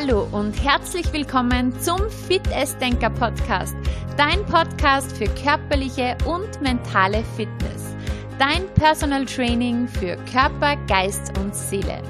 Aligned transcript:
Hallo 0.00 0.28
und 0.30 0.52
herzlich 0.62 1.12
willkommen 1.12 1.76
zum 1.80 1.98
Fit 2.08 2.42
Denker 2.80 3.10
Podcast, 3.10 3.74
dein 4.16 4.46
Podcast 4.46 5.16
für 5.16 5.26
körperliche 5.42 6.16
und 6.24 6.62
mentale 6.62 7.24
Fitness, 7.36 7.96
dein 8.38 8.72
Personal 8.74 9.24
Training 9.24 9.88
für 9.88 10.16
Körper, 10.30 10.76
Geist 10.86 11.36
und 11.40 11.52
Seele. 11.52 12.00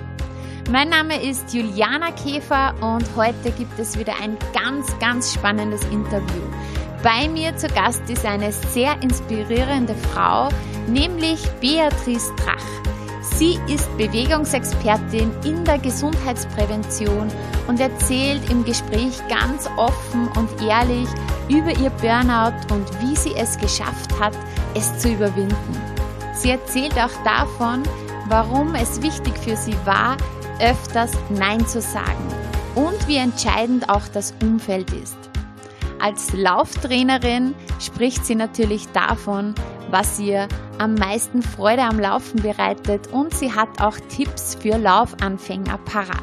Mein 0.71 0.91
Name 0.91 1.19
ist 1.23 1.55
Juliana 1.55 2.11
Käfer 2.11 2.75
und 2.83 3.07
heute 3.17 3.51
gibt 3.53 3.79
es 3.79 3.99
wieder 3.99 4.13
ein 4.21 4.37
ganz, 4.53 4.87
ganz 4.99 5.33
spannendes 5.33 5.83
Interview. 5.85 6.43
Bei 7.03 7.27
mir 7.27 7.57
zu 7.57 7.69
Gast 7.69 8.03
ist 8.11 8.27
eine 8.27 8.53
sehr 8.53 9.03
inspirierende 9.03 9.95
Frau, 9.95 10.51
nämlich 10.89 11.43
Beatrice 11.63 12.35
Drach. 12.37 12.88
Sie 13.39 13.57
ist 13.69 13.89
Bewegungsexpertin 13.97 15.31
in 15.45 15.65
der 15.65 15.79
Gesundheitsprävention 15.79 17.29
und 17.69 17.79
erzählt 17.79 18.51
im 18.51 18.65
Gespräch 18.65 19.17
ganz 19.29 19.71
offen 19.77 20.27
und 20.37 20.51
ehrlich 20.61 21.07
über 21.49 21.71
ihr 21.71 21.91
Burnout 21.91 22.75
und 22.75 22.85
wie 23.01 23.15
sie 23.15 23.37
es 23.37 23.57
geschafft 23.57 24.19
hat, 24.19 24.33
es 24.75 24.99
zu 24.99 25.11
überwinden. 25.11 25.81
Sie 26.35 26.51
erzählt 26.51 26.95
auch 26.95 27.13
davon, 27.23 27.85
warum 28.27 28.75
es 28.75 29.01
wichtig 29.03 29.39
für 29.39 29.57
sie 29.57 29.77
war, 29.85 30.17
öfters 30.61 31.13
Nein 31.29 31.65
zu 31.65 31.81
sagen 31.81 32.27
und 32.75 33.07
wie 33.07 33.19
entscheidend 33.19 33.89
auch 33.89 34.09
das 34.13 34.35
Umfeld 34.43 34.93
ist. 34.93 35.28
Als 36.01 36.33
Lauftrainerin 36.33 37.55
spricht 37.81 38.25
sie 38.25 38.35
natürlich 38.35 38.87
davon, 38.93 39.55
was 39.91 40.21
ihr 40.21 40.47
am 40.79 40.95
meisten 40.95 41.43
Freude 41.43 41.83
am 41.83 41.99
Laufen 41.99 42.41
bereitet 42.41 43.09
und 43.13 43.35
sie 43.35 43.53
hat 43.53 43.81
auch 43.81 43.97
Tipps 44.09 44.55
für 44.55 44.79
Laufanfänger 44.79 45.79
parat. 45.79 46.23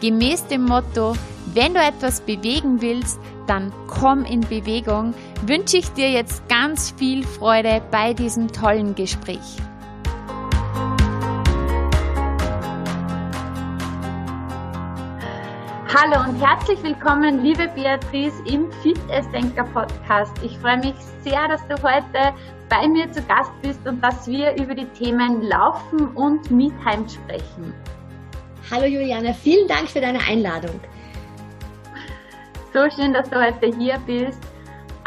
Gemäß 0.00 0.46
dem 0.46 0.64
Motto, 0.64 1.14
wenn 1.54 1.74
du 1.74 1.80
etwas 1.80 2.22
bewegen 2.22 2.80
willst, 2.80 3.20
dann 3.46 3.72
komm 3.86 4.24
in 4.24 4.40
Bewegung, 4.40 5.14
wünsche 5.46 5.76
ich 5.76 5.88
dir 5.90 6.10
jetzt 6.10 6.48
ganz 6.48 6.94
viel 6.96 7.24
Freude 7.24 7.82
bei 7.90 8.14
diesem 8.14 8.50
tollen 8.50 8.94
Gespräch. 8.94 9.58
Hallo 15.94 16.26
und 16.26 16.40
herzlich 16.40 16.82
willkommen, 16.82 17.42
liebe 17.42 17.68
Beatrice, 17.68 18.42
im 18.46 18.72
Fit 18.80 18.98
Denker 19.30 19.64
Podcast. 19.64 20.32
Ich 20.42 20.56
freue 20.56 20.78
mich 20.78 20.94
sehr, 21.20 21.46
dass 21.48 21.60
du 21.68 21.74
heute 21.82 22.34
bei 22.70 22.88
mir 22.88 23.12
zu 23.12 23.20
Gast 23.24 23.52
bist 23.60 23.86
und 23.86 24.00
dass 24.00 24.26
wir 24.26 24.56
über 24.56 24.74
die 24.74 24.86
Themen 24.86 25.42
Laufen 25.42 26.06
und 26.14 26.50
Meetime 26.50 27.06
sprechen. 27.06 27.74
Hallo 28.70 28.86
Juliana, 28.86 29.34
vielen 29.34 29.68
Dank 29.68 29.86
für 29.86 30.00
deine 30.00 30.18
Einladung. 30.20 30.80
So 32.72 32.88
schön, 32.88 33.12
dass 33.12 33.28
du 33.28 33.38
heute 33.38 33.66
hier 33.76 33.98
bist. 34.06 34.40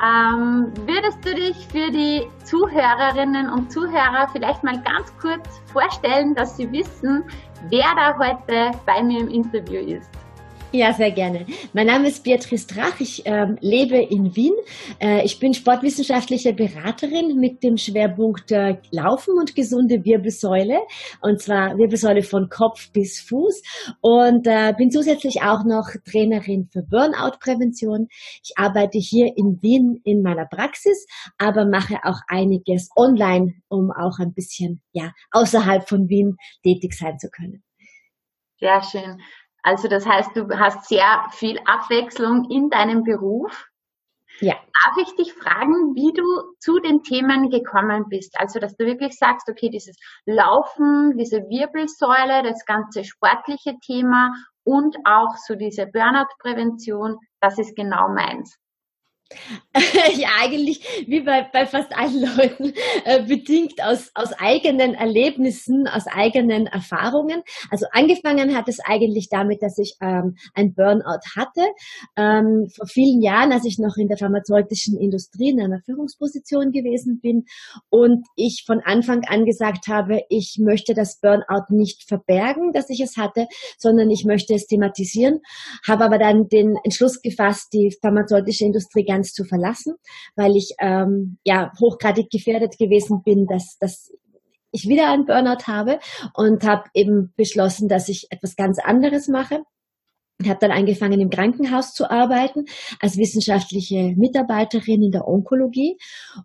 Ähm, 0.04 0.72
würdest 0.86 1.18
du 1.26 1.34
dich 1.34 1.68
für 1.68 1.90
die 1.90 2.28
Zuhörerinnen 2.44 3.50
und 3.50 3.72
Zuhörer 3.72 4.30
vielleicht 4.32 4.64
mal 4.64 4.80
ganz 4.84 5.12
kurz 5.20 5.64
vorstellen, 5.74 6.36
dass 6.36 6.58
sie 6.58 6.72
wissen, 6.72 7.24
wer 7.72 7.88
da 7.96 8.16
heute 8.20 8.78
bei 8.86 9.02
mir 9.02 9.22
im 9.22 9.30
Interview 9.30 9.80
ist? 9.80 10.15
Ja, 10.76 10.92
sehr 10.92 11.12
gerne. 11.12 11.46
Mein 11.72 11.88
Name 11.88 12.10
ist 12.10 12.26
Beatrice 12.26 12.68
Drach. 12.68 13.00
Ich 13.00 13.22
ähm, 13.24 13.58
lebe 13.62 13.96
in 13.96 14.36
Wien. 14.36 14.52
Äh, 15.00 15.24
ich 15.24 15.40
bin 15.40 15.54
sportwissenschaftliche 15.54 16.52
Beraterin 16.52 17.40
mit 17.40 17.64
dem 17.64 17.78
Schwerpunkt 17.78 18.52
äh, 18.52 18.76
Laufen 18.92 19.40
und 19.40 19.56
gesunde 19.56 20.04
Wirbelsäule. 20.04 20.82
Und 21.22 21.42
zwar 21.42 21.78
Wirbelsäule 21.78 22.24
von 22.24 22.50
Kopf 22.50 22.92
bis 22.92 23.22
Fuß. 23.22 23.62
Und 24.02 24.48
äh, 24.48 24.74
bin 24.78 24.92
zusätzlich 24.92 25.44
auch 25.44 25.64
noch 25.64 25.88
Trainerin 26.04 26.68
für 26.70 26.84
Burnout-Prävention. 26.84 28.10
Ich 28.44 28.58
arbeite 28.58 28.98
hier 28.98 29.32
in 29.38 29.62
Wien 29.62 30.02
in 30.04 30.22
meiner 30.22 30.46
Praxis, 30.46 31.08
aber 31.38 31.66
mache 31.66 32.00
auch 32.04 32.20
einiges 32.28 32.90
online, 32.98 33.54
um 33.70 33.92
auch 33.92 34.20
ein 34.20 34.34
bisschen 34.34 34.82
ja, 34.92 35.14
außerhalb 35.32 35.88
von 35.88 36.10
Wien 36.10 36.36
tätig 36.64 36.96
sein 36.96 37.18
zu 37.18 37.30
können. 37.30 37.64
Sehr 38.60 38.84
schön. 38.84 39.22
Also 39.66 39.88
das 39.88 40.06
heißt, 40.06 40.36
du 40.36 40.48
hast 40.60 40.88
sehr 40.88 41.26
viel 41.32 41.60
Abwechslung 41.66 42.52
in 42.52 42.70
deinem 42.70 43.04
Beruf. 43.04 43.68
Ja. 44.40 44.54
Darf 44.54 44.98
ich 45.02 45.16
dich 45.16 45.34
fragen, 45.34 45.96
wie 45.96 46.14
du 46.14 46.24
zu 46.60 46.80
den 46.80 47.02
Themen 47.02 47.50
gekommen 47.50 48.06
bist? 48.08 48.40
Also, 48.40 48.60
dass 48.60 48.76
du 48.76 48.86
wirklich 48.86 49.18
sagst, 49.18 49.50
okay, 49.50 49.70
dieses 49.70 49.98
Laufen, 50.26 51.18
diese 51.18 51.38
Wirbelsäule, 51.50 52.44
das 52.44 52.64
ganze 52.66 53.06
sportliche 53.06 53.74
Thema 53.84 54.34
und 54.64 54.98
auch 55.04 55.36
so 55.48 55.56
diese 55.56 55.88
Burnout-Prävention, 55.88 57.18
das 57.42 57.58
ist 57.58 57.76
genau 57.76 58.10
meins. 58.10 58.56
ja, 60.18 60.30
eigentlich 60.40 61.06
wie 61.08 61.22
bei, 61.22 61.48
bei 61.52 61.66
fast 61.66 61.96
allen 61.98 62.22
Leuten, 62.22 62.74
äh, 63.06 63.24
bedingt 63.24 63.84
aus, 63.84 64.12
aus 64.14 64.32
eigenen 64.34 64.94
Erlebnissen, 64.94 65.88
aus 65.88 66.06
eigenen 66.06 66.68
Erfahrungen. 66.68 67.42
Also 67.72 67.88
angefangen 67.92 68.56
hat 68.56 68.70
es 68.70 68.80
eigentlich 68.80 69.30
damit, 69.30 69.64
dass 69.64 69.80
ich 69.80 69.98
ähm, 70.00 70.36
ein 70.54 70.76
Burnout 70.76 71.26
hatte. 71.36 71.62
Ähm, 72.16 72.68
vor 72.76 72.88
vielen 72.88 73.22
Jahren, 73.22 73.52
als 73.52 73.66
ich 73.66 73.80
noch 73.80 73.98
in 73.98 74.08
der 74.08 74.18
pharmazeutischen 74.18 74.98
Industrie 74.98 75.50
in 75.50 75.62
einer 75.62 75.82
Führungsposition 75.84 76.72
gewesen 76.72 77.20
bin 77.20 77.46
und 77.90 78.26
ich 78.36 78.64
von 78.68 78.82
Anfang 78.86 79.24
an 79.26 79.46
gesagt 79.46 79.88
habe, 79.88 80.22
ich 80.30 80.60
möchte 80.62 80.94
das 80.94 81.20
Burnout 81.20 81.66
nicht 81.70 82.08
verbergen, 82.08 82.74
dass 82.74 82.92
ich 82.92 83.02
es 83.02 83.18
hatte, 83.18 83.48
sondern 83.80 84.12
ich 84.12 84.24
möchte 84.24 84.54
es 84.54 84.68
thematisieren, 84.68 85.40
habe 85.88 86.06
aber 86.06 86.20
dann 86.20 86.48
den 86.48 86.76
Entschluss 86.84 87.22
gefasst, 87.22 87.74
die 87.74 87.96
pharmazeutische 88.02 88.66
Industrie 88.66 89.04
ganz 89.16 89.32
zu 89.34 89.46
verlassen, 89.46 89.96
weil 90.36 90.56
ich 90.56 90.76
ähm, 90.80 91.38
ja 91.46 91.72
hochgradig 91.80 92.30
gefährdet 92.30 92.78
gewesen 92.78 93.22
bin, 93.24 93.48
dass, 93.48 93.78
dass 93.80 94.12
ich 94.72 94.88
wieder 94.88 95.10
einen 95.10 95.26
Burnout 95.26 95.68
habe 95.68 96.00
und 96.34 96.64
habe 96.64 96.84
eben 96.94 97.34
beschlossen, 97.38 97.88
dass 97.88 98.10
ich 98.10 98.28
etwas 98.30 98.56
ganz 98.56 98.78
anderes 98.80 99.30
mache. 99.30 99.62
Ich 100.42 100.50
habe 100.50 100.60
dann 100.60 100.72
angefangen, 100.72 101.22
im 101.22 101.30
Krankenhaus 101.30 101.94
zu 101.94 102.12
arbeiten 102.12 102.66
als 103.00 103.16
wissenschaftliche 103.16 104.14
Mitarbeiterin 104.18 105.02
in 105.02 105.12
der 105.12 105.26
Onkologie. 105.26 105.98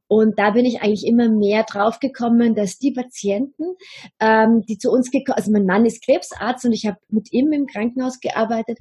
Und 0.06 0.38
da 0.38 0.50
bin 0.50 0.64
ich 0.64 0.80
eigentlich 0.80 1.04
immer 1.04 1.28
mehr 1.28 1.64
draufgekommen, 1.64 2.54
dass 2.54 2.78
die 2.78 2.92
Patienten, 2.92 3.74
ähm, 4.20 4.62
die 4.68 4.78
zu 4.78 4.92
uns 4.92 5.10
gekommen, 5.10 5.36
also 5.36 5.50
mein 5.50 5.66
Mann 5.66 5.86
ist 5.86 6.04
Krebsarzt 6.04 6.64
und 6.64 6.72
ich 6.72 6.86
habe 6.86 6.98
mit 7.08 7.32
ihm 7.32 7.52
im 7.52 7.66
Krankenhaus 7.66 8.20
gearbeitet. 8.20 8.78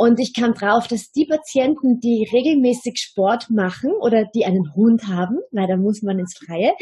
Und 0.00 0.20
ich 0.20 0.32
kam 0.32 0.54
drauf, 0.54 0.86
dass 0.86 1.10
die 1.10 1.26
Patienten, 1.26 1.98
die 1.98 2.24
regelmäßig 2.32 2.98
Sport 2.98 3.50
machen 3.50 3.90
oder 4.00 4.26
die 4.32 4.44
einen 4.44 4.72
Hund 4.76 5.08
haben, 5.08 5.38
weil 5.50 5.66
da 5.66 5.76
muss 5.76 6.02
man 6.02 6.20
ins 6.20 6.38
Freie, 6.38 6.72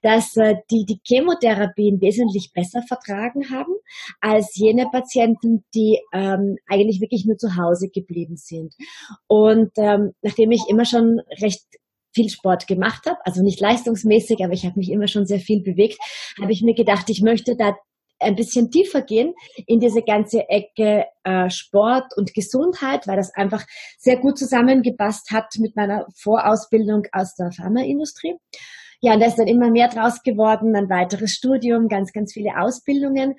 dass 0.00 0.34
äh, 0.38 0.54
die 0.70 0.86
die 0.86 0.98
Chemotherapien 1.06 2.00
wesentlich 2.00 2.50
besser 2.54 2.80
vertragen 2.80 3.50
haben 3.50 3.74
als 4.22 4.56
jene 4.56 4.86
Patienten, 4.90 5.66
die 5.74 6.00
ähm, 6.14 6.56
eigentlich 6.66 7.02
wirklich 7.02 7.26
nur 7.26 7.36
zu 7.36 7.56
Hause 7.56 7.90
geblieben 7.90 8.36
sind. 8.36 8.74
Und 9.26 9.72
ähm, 9.76 10.12
nachdem 10.22 10.50
ich 10.50 10.62
immer 10.70 10.86
schon 10.86 11.20
recht 11.42 11.66
viel 12.14 12.30
Sport 12.30 12.66
gemacht 12.66 13.04
habe, 13.06 13.18
also 13.24 13.42
nicht 13.42 13.60
leistungsmäßig, 13.60 14.42
aber 14.42 14.54
ich 14.54 14.64
habe 14.64 14.78
mich 14.78 14.90
immer 14.90 15.08
schon 15.08 15.26
sehr 15.26 15.40
viel 15.40 15.62
bewegt, 15.62 15.98
habe 16.40 16.52
ich 16.52 16.62
mir 16.62 16.74
gedacht, 16.74 17.10
ich 17.10 17.20
möchte 17.20 17.54
da 17.54 17.76
ein 18.22 18.36
bisschen 18.36 18.70
tiefer 18.70 19.02
gehen 19.02 19.34
in 19.66 19.80
diese 19.80 20.02
ganze 20.02 20.48
Ecke 20.48 21.06
äh, 21.24 21.50
Sport 21.50 22.16
und 22.16 22.34
Gesundheit, 22.34 23.06
weil 23.06 23.16
das 23.16 23.34
einfach 23.34 23.64
sehr 23.98 24.18
gut 24.18 24.38
zusammengepasst 24.38 25.30
hat 25.30 25.46
mit 25.58 25.76
meiner 25.76 26.06
Vorausbildung 26.14 27.02
aus 27.12 27.34
der 27.34 27.50
Pharmaindustrie. 27.52 28.36
Ja, 29.04 29.14
und 29.14 29.20
da 29.20 29.26
ist 29.26 29.36
dann 29.36 29.48
immer 29.48 29.68
mehr 29.68 29.88
draus 29.88 30.22
geworden, 30.22 30.76
ein 30.76 30.88
weiteres 30.88 31.32
Studium, 31.32 31.88
ganz, 31.88 32.12
ganz 32.12 32.32
viele 32.32 32.56
Ausbildungen. 32.56 33.34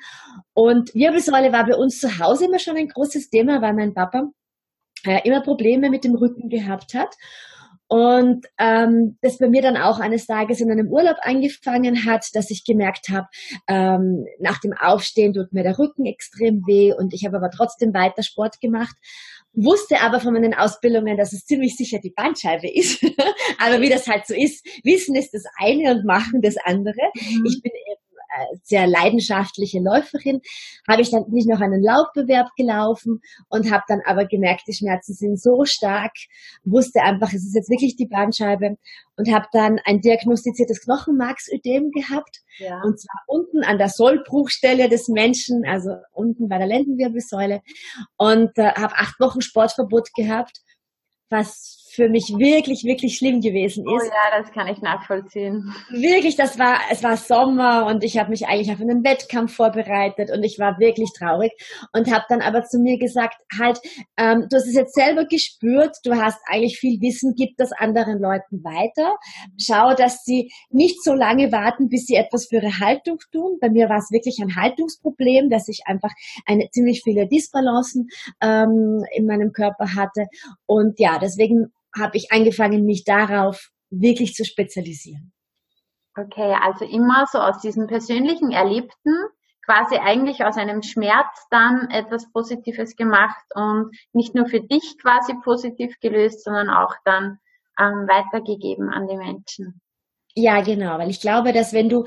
Und 0.54 0.94
Wirbelsäule 0.94 1.54
war 1.54 1.66
bei 1.66 1.78
uns 1.78 2.00
zu 2.00 2.20
Hause 2.20 2.46
immer 2.46 2.60
schon 2.60 2.76
ein 2.76 2.90
großes 2.90 3.30
Thema, 3.30 3.62
weil 3.62 3.74
mein 3.74 3.94
Papa 3.94 4.30
äh, 5.06 5.22
immer 5.24 5.42
Probleme 5.42 5.90
mit 5.90 6.04
dem 6.04 6.16
Rücken 6.16 6.50
gehabt 6.50 6.94
hat. 6.94 7.16
Und 7.94 8.48
ähm, 8.58 9.20
das 9.22 9.38
bei 9.38 9.50
mir 9.50 9.62
dann 9.62 9.78
auch 9.78 10.00
eines 10.00 10.26
Tages 10.26 10.60
in 10.60 10.72
einem 10.72 10.88
Urlaub 10.88 11.18
angefangen 11.22 12.06
hat, 12.06 12.26
dass 12.34 12.50
ich 12.50 12.66
gemerkt 12.66 13.10
habe, 13.10 13.28
ähm, 13.68 14.26
nach 14.40 14.60
dem 14.60 14.74
Aufstehen 14.74 15.32
tut 15.32 15.54
mir 15.54 15.62
der 15.62 15.78
Rücken 15.78 16.08
extrem 16.08 16.64
weh 16.66 16.92
und 16.92 17.14
ich 17.14 17.24
habe 17.24 17.38
aber 17.38 17.52
trotzdem 17.52 17.94
weiter 17.94 18.24
Sport 18.24 18.60
gemacht, 18.60 18.96
wusste 19.54 20.02
aber 20.02 20.20
von 20.20 20.34
meinen 20.34 20.56
Ausbildungen, 20.56 21.18
dass 21.18 21.34
es 21.34 21.46
ziemlich 21.46 21.76
sicher 21.76 22.00
die 22.04 22.10
Bandscheibe 22.10 22.68
ist. 22.68 23.04
aber 23.64 23.80
wie 23.80 23.90
das 23.90 24.08
halt 24.08 24.26
so 24.26 24.34
ist, 24.34 24.66
Wissen 24.84 25.14
ist 25.14 25.36
das 25.36 25.44
eine 25.60 25.92
und 25.92 26.04
Machen 26.04 26.42
das 26.42 26.56
andere. 26.66 26.98
Mhm. 27.14 27.46
Ich 27.46 27.62
bin 27.62 27.74
sehr 28.64 28.88
leidenschaftliche 28.88 29.80
Läuferin, 29.80 30.42
habe 30.88 31.02
ich 31.02 31.12
dann 31.12 31.26
nicht 31.30 31.48
noch 31.48 31.62
einen 31.62 31.82
Laufbewerb 31.82 32.50
gelaufen 32.58 33.22
und 33.50 33.72
habe 33.72 33.84
dann 33.88 34.02
aber 34.06 34.26
gemerkt, 34.26 34.64
die 34.68 34.74
Schmerzen 34.74 35.14
sind 35.14 35.42
so 35.42 35.66
stark, 35.66 36.14
wusste 36.64 37.02
einfach, 37.02 37.30
es 37.30 37.46
ist 37.46 37.56
jetzt 37.56 37.70
wirklich 37.70 37.96
die 37.96 38.08
Bandscheibe 38.08 38.78
und 39.16 39.34
habe 39.34 39.46
dann 39.52 39.80
ein 39.86 40.02
diagnostiziertes 40.02 40.82
Knochenmarksödem 40.82 41.92
gehabt 41.92 42.42
ja. 42.58 42.82
und 42.84 43.00
zwar 43.00 43.22
unten 43.28 43.64
an 43.64 43.78
der 43.78 43.90
Sollbruchstelle 43.90 44.90
des 44.90 45.08
Menschen, 45.08 45.66
also 45.66 45.92
unten 46.12 46.50
bei 46.50 46.58
der 46.58 46.68
Lendenwirbelsäule 46.68 47.62
und 48.18 48.58
äh, 48.58 48.72
habe 48.72 48.96
acht 48.96 49.20
Wochen 49.20 49.42
Sportverbot 49.42 50.14
gehabt, 50.16 50.62
was 51.30 51.83
für 51.94 52.10
mich 52.10 52.34
wirklich, 52.38 52.84
wirklich 52.86 53.18
schlimm 53.18 53.40
gewesen 53.40 53.86
oh 53.88 53.96
ist. 53.98 54.04
Oh 54.04 54.08
ja, 54.08 54.42
das 54.42 54.52
kann 54.52 54.68
ich 54.68 54.82
nachvollziehen. 54.82 55.72
Wirklich, 55.92 56.36
das 56.36 56.58
war, 56.58 56.80
es 56.92 57.04
war 57.04 57.18
Sommer 57.18 57.86
und 57.86 58.04
ich 58.04 58.18
habe 58.18 58.32
mich 58.32 58.48
eigentlich 58.48 58.72
auf 58.72 58.82
einen 58.82 59.04
Wettkampf 59.04 59.54
vorbereitet 59.56 60.32
und 60.32 60.44
ich 60.44 60.58
war 60.58 60.80
wirklich 60.80 61.12
traurig 61.16 61.52
und 61.94 62.12
habe 62.12 62.26
dann 62.30 62.42
aber 62.42 62.64
zu 62.64 62.80
mir 62.80 62.98
gesagt, 62.98 63.36
halt, 63.60 63.80
ähm, 64.18 64.48
du 64.50 64.58
hast 64.58 64.68
es 64.68 64.74
jetzt 64.74 64.96
selber 64.96 65.26
gespürt, 65.26 65.98
du 66.04 66.16
hast 66.16 66.40
eigentlich 66.48 66.80
viel 66.80 67.00
Wissen, 67.00 67.36
gib 67.38 67.56
das 67.58 67.72
anderen 67.74 68.20
Leuten 68.20 68.64
weiter. 68.64 69.16
Schau, 69.60 69.94
dass 69.94 70.24
sie 70.24 70.52
nicht 70.72 71.04
so 71.04 71.14
lange 71.14 71.52
warten, 71.52 71.90
bis 71.90 72.08
sie 72.08 72.16
etwas 72.16 72.48
für 72.48 72.56
ihre 72.56 72.80
Haltung 72.80 73.20
tun. 73.32 73.60
Bei 73.62 73.70
mir 73.70 73.88
war 73.88 73.98
es 73.98 74.10
wirklich 74.10 74.40
ein 74.42 74.56
Haltungsproblem, 74.56 75.52
dass 75.52 75.68
ich 75.68 75.82
einfach 75.86 76.12
eine 76.48 76.70
ziemlich 76.72 77.02
viele 77.04 77.28
Disbalancen 77.28 78.08
ähm, 78.42 79.04
in 79.14 79.28
meinem 79.28 79.52
Körper 79.52 79.94
hatte 79.94 80.26
und 80.66 81.00
ja, 81.00 81.20
deswegen 81.20 81.72
habe 81.98 82.18
ich 82.18 82.32
angefangen, 82.32 82.86
mich 82.86 83.04
darauf 83.04 83.70
wirklich 83.90 84.34
zu 84.34 84.46
spezialisieren. 84.46 85.32
Okay, 86.16 86.56
also 86.62 86.86
immer 86.86 87.26
so 87.32 87.40
aus 87.40 87.60
diesem 87.60 87.88
persönlichen 87.88 88.52
Erlebten, 88.52 89.14
quasi 89.66 89.96
eigentlich 89.96 90.44
aus 90.44 90.58
einem 90.58 90.84
Schmerz 90.84 91.48
dann 91.50 91.90
etwas 91.90 92.32
Positives 92.32 92.96
gemacht 92.96 93.44
und 93.56 93.92
nicht 94.12 94.36
nur 94.36 94.48
für 94.48 94.62
dich 94.62 94.98
quasi 95.02 95.34
positiv 95.44 95.96
gelöst, 96.02 96.44
sondern 96.44 96.70
auch 96.70 96.94
dann 97.06 97.40
ähm, 97.80 98.08
weitergegeben 98.08 98.90
an 98.90 99.08
die 99.08 99.18
Menschen. 99.18 99.82
Ja, 100.36 100.62
genau, 100.62 100.98
weil 100.98 101.10
ich 101.10 101.22
glaube, 101.22 101.54
dass 101.54 101.74
wenn 101.74 101.90
du 101.90 102.06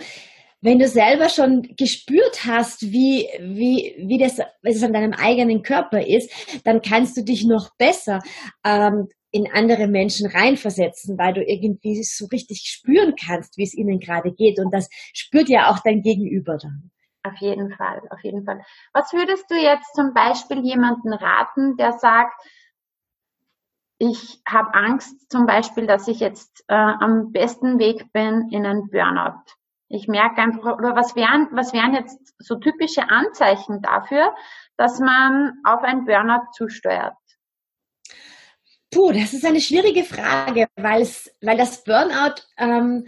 wenn 0.63 0.79
du 0.79 0.89
selber 0.89 1.29
schon 1.29 1.63
gespürt 1.77 2.45
hast, 2.45 2.91
wie, 2.91 3.29
wie, 3.39 3.95
wie 3.99 4.19
das, 4.19 4.41
es 4.63 4.83
an 4.83 4.95
deinem 4.95 5.13
eigenen 5.13 5.63
Körper 5.63 6.05
ist, 6.05 6.33
dann 6.65 6.81
kannst 6.81 7.17
du 7.17 7.23
dich 7.23 7.45
noch 7.45 7.77
besser 7.77 8.21
ähm, 8.65 9.07
in 9.31 9.51
andere 9.53 9.87
Menschen 9.87 10.31
reinversetzen, 10.31 11.19
weil 11.19 11.35
du 11.35 11.43
irgendwie 11.45 12.03
so 12.03 12.27
richtig 12.27 12.63
spüren 12.67 13.15
kannst, 13.17 13.57
wie 13.57 13.65
es 13.65 13.75
ihnen 13.75 14.01
gerade 14.01 14.33
geht. 14.33 14.59
Und 14.59 14.73
das 14.73 14.89
spürt 15.13 15.49
ja 15.49 15.71
auch 15.71 15.81
dein 15.81 16.03
Gegenüber 16.03 16.57
dann. 16.57 16.91
Auf 17.23 17.37
jeden 17.41 17.73
Fall, 17.75 18.03
auf 18.11 18.23
jeden 18.23 18.45
Fall. 18.45 18.61
Was 18.93 19.13
würdest 19.13 19.51
du 19.51 19.57
jetzt 19.57 19.95
zum 19.95 20.15
Beispiel 20.15 20.65
jemanden 20.65 21.13
raten, 21.13 21.77
der 21.77 21.93
sagt, 21.93 22.41
ich 23.99 24.41
habe 24.47 24.75
Angst 24.75 25.31
zum 25.31 25.47
Beispiel, 25.47 25.87
dass 25.87 26.07
ich 26.07 26.21
jetzt 26.21 26.65
äh, 26.69 26.75
am 26.75 27.33
besten 27.33 27.79
Weg 27.79 28.13
bin 28.13 28.49
in 28.51 28.67
einen 28.67 28.91
Burnout. 28.91 29.43
Ich 29.89 30.07
merke 30.07 30.43
einfach, 30.43 30.79
oder 30.79 30.95
was 30.95 31.17
wären, 31.17 31.49
was 31.53 31.73
wären 31.73 31.95
jetzt 31.95 32.35
so 32.39 32.57
typische 32.57 33.09
Anzeichen 33.09 33.81
dafür, 33.83 34.35
dass 34.77 34.99
man 35.01 35.55
auf 35.65 35.83
einen 35.83 36.05
Burnout 36.05 36.53
zusteuert? 36.53 37.15
Puh, 38.91 39.13
das 39.13 39.35
ist 39.35 39.45
eine 39.45 39.61
schwierige 39.61 40.05
Frage, 40.05 40.67
weil 40.77 41.07
das 41.57 41.85
Burnout 41.85 42.43
ähm, 42.57 43.05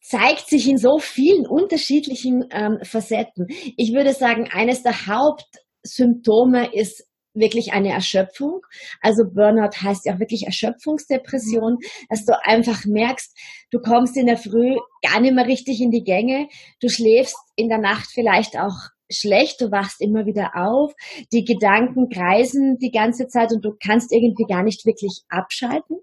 zeigt 0.00 0.48
sich 0.48 0.68
in 0.68 0.78
so 0.78 0.98
vielen 0.98 1.46
unterschiedlichen 1.46 2.44
ähm, 2.50 2.78
Facetten. 2.82 3.46
Ich 3.76 3.92
würde 3.92 4.12
sagen, 4.14 4.48
eines 4.50 4.82
der 4.82 5.06
Hauptsymptome 5.06 6.72
ist 6.72 7.06
wirklich 7.34 7.72
eine 7.72 7.92
Erschöpfung. 7.92 8.62
Also 9.00 9.24
Burnout 9.24 9.76
heißt 9.82 10.06
ja 10.06 10.14
auch 10.14 10.20
wirklich 10.20 10.46
Erschöpfungsdepression, 10.46 11.78
dass 12.08 12.24
du 12.24 12.32
einfach 12.44 12.84
merkst, 12.86 13.36
du 13.70 13.80
kommst 13.80 14.16
in 14.16 14.26
der 14.26 14.38
Früh 14.38 14.76
gar 15.02 15.20
nicht 15.20 15.34
mehr 15.34 15.46
richtig 15.46 15.80
in 15.80 15.90
die 15.90 16.04
Gänge, 16.04 16.48
du 16.80 16.88
schläfst 16.88 17.36
in 17.56 17.68
der 17.68 17.78
Nacht 17.78 18.08
vielleicht 18.12 18.58
auch 18.58 18.76
schlecht, 19.10 19.60
du 19.60 19.70
wachst 19.70 20.00
immer 20.00 20.26
wieder 20.26 20.52
auf, 20.56 20.92
die 21.32 21.44
Gedanken 21.44 22.08
kreisen 22.08 22.78
die 22.78 22.90
ganze 22.90 23.26
Zeit 23.28 23.52
und 23.52 23.64
du 23.64 23.72
kannst 23.84 24.12
irgendwie 24.12 24.46
gar 24.48 24.62
nicht 24.62 24.84
wirklich 24.86 25.22
abschalten. 25.28 25.98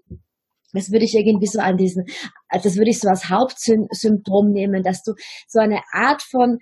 Das 0.72 0.90
würde 0.90 1.04
ich 1.04 1.14
irgendwie 1.14 1.46
so 1.46 1.60
an 1.60 1.76
diesen, 1.76 2.04
das 2.50 2.76
würde 2.76 2.90
ich 2.90 2.98
so 2.98 3.08
als 3.08 3.28
Hauptsymptom 3.30 4.50
nehmen, 4.50 4.82
dass 4.82 5.02
du 5.02 5.12
so 5.46 5.60
eine 5.60 5.80
Art 5.92 6.22
von, 6.22 6.58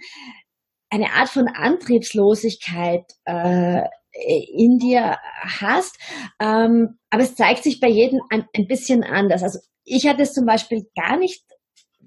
eine 0.91 1.12
Art 1.12 1.31
von 1.31 1.49
Antriebslosigkeit 1.49 3.05
äh, 3.25 3.83
in 4.55 4.77
dir 4.79 5.17
hast. 5.61 5.97
Ähm, 6.38 6.99
aber 7.09 7.23
es 7.23 7.35
zeigt 7.35 7.62
sich 7.62 7.81
bei 7.81 7.88
jedem 7.88 8.21
ein, 8.29 8.45
ein 8.55 8.67
bisschen 8.67 9.03
anders. 9.03 9.43
Also 9.43 9.59
ich 9.85 10.06
hatte 10.06 10.23
es 10.23 10.35
zum 10.35 10.45
Beispiel 10.45 10.87
gar 10.95 11.17
nicht 11.17 11.43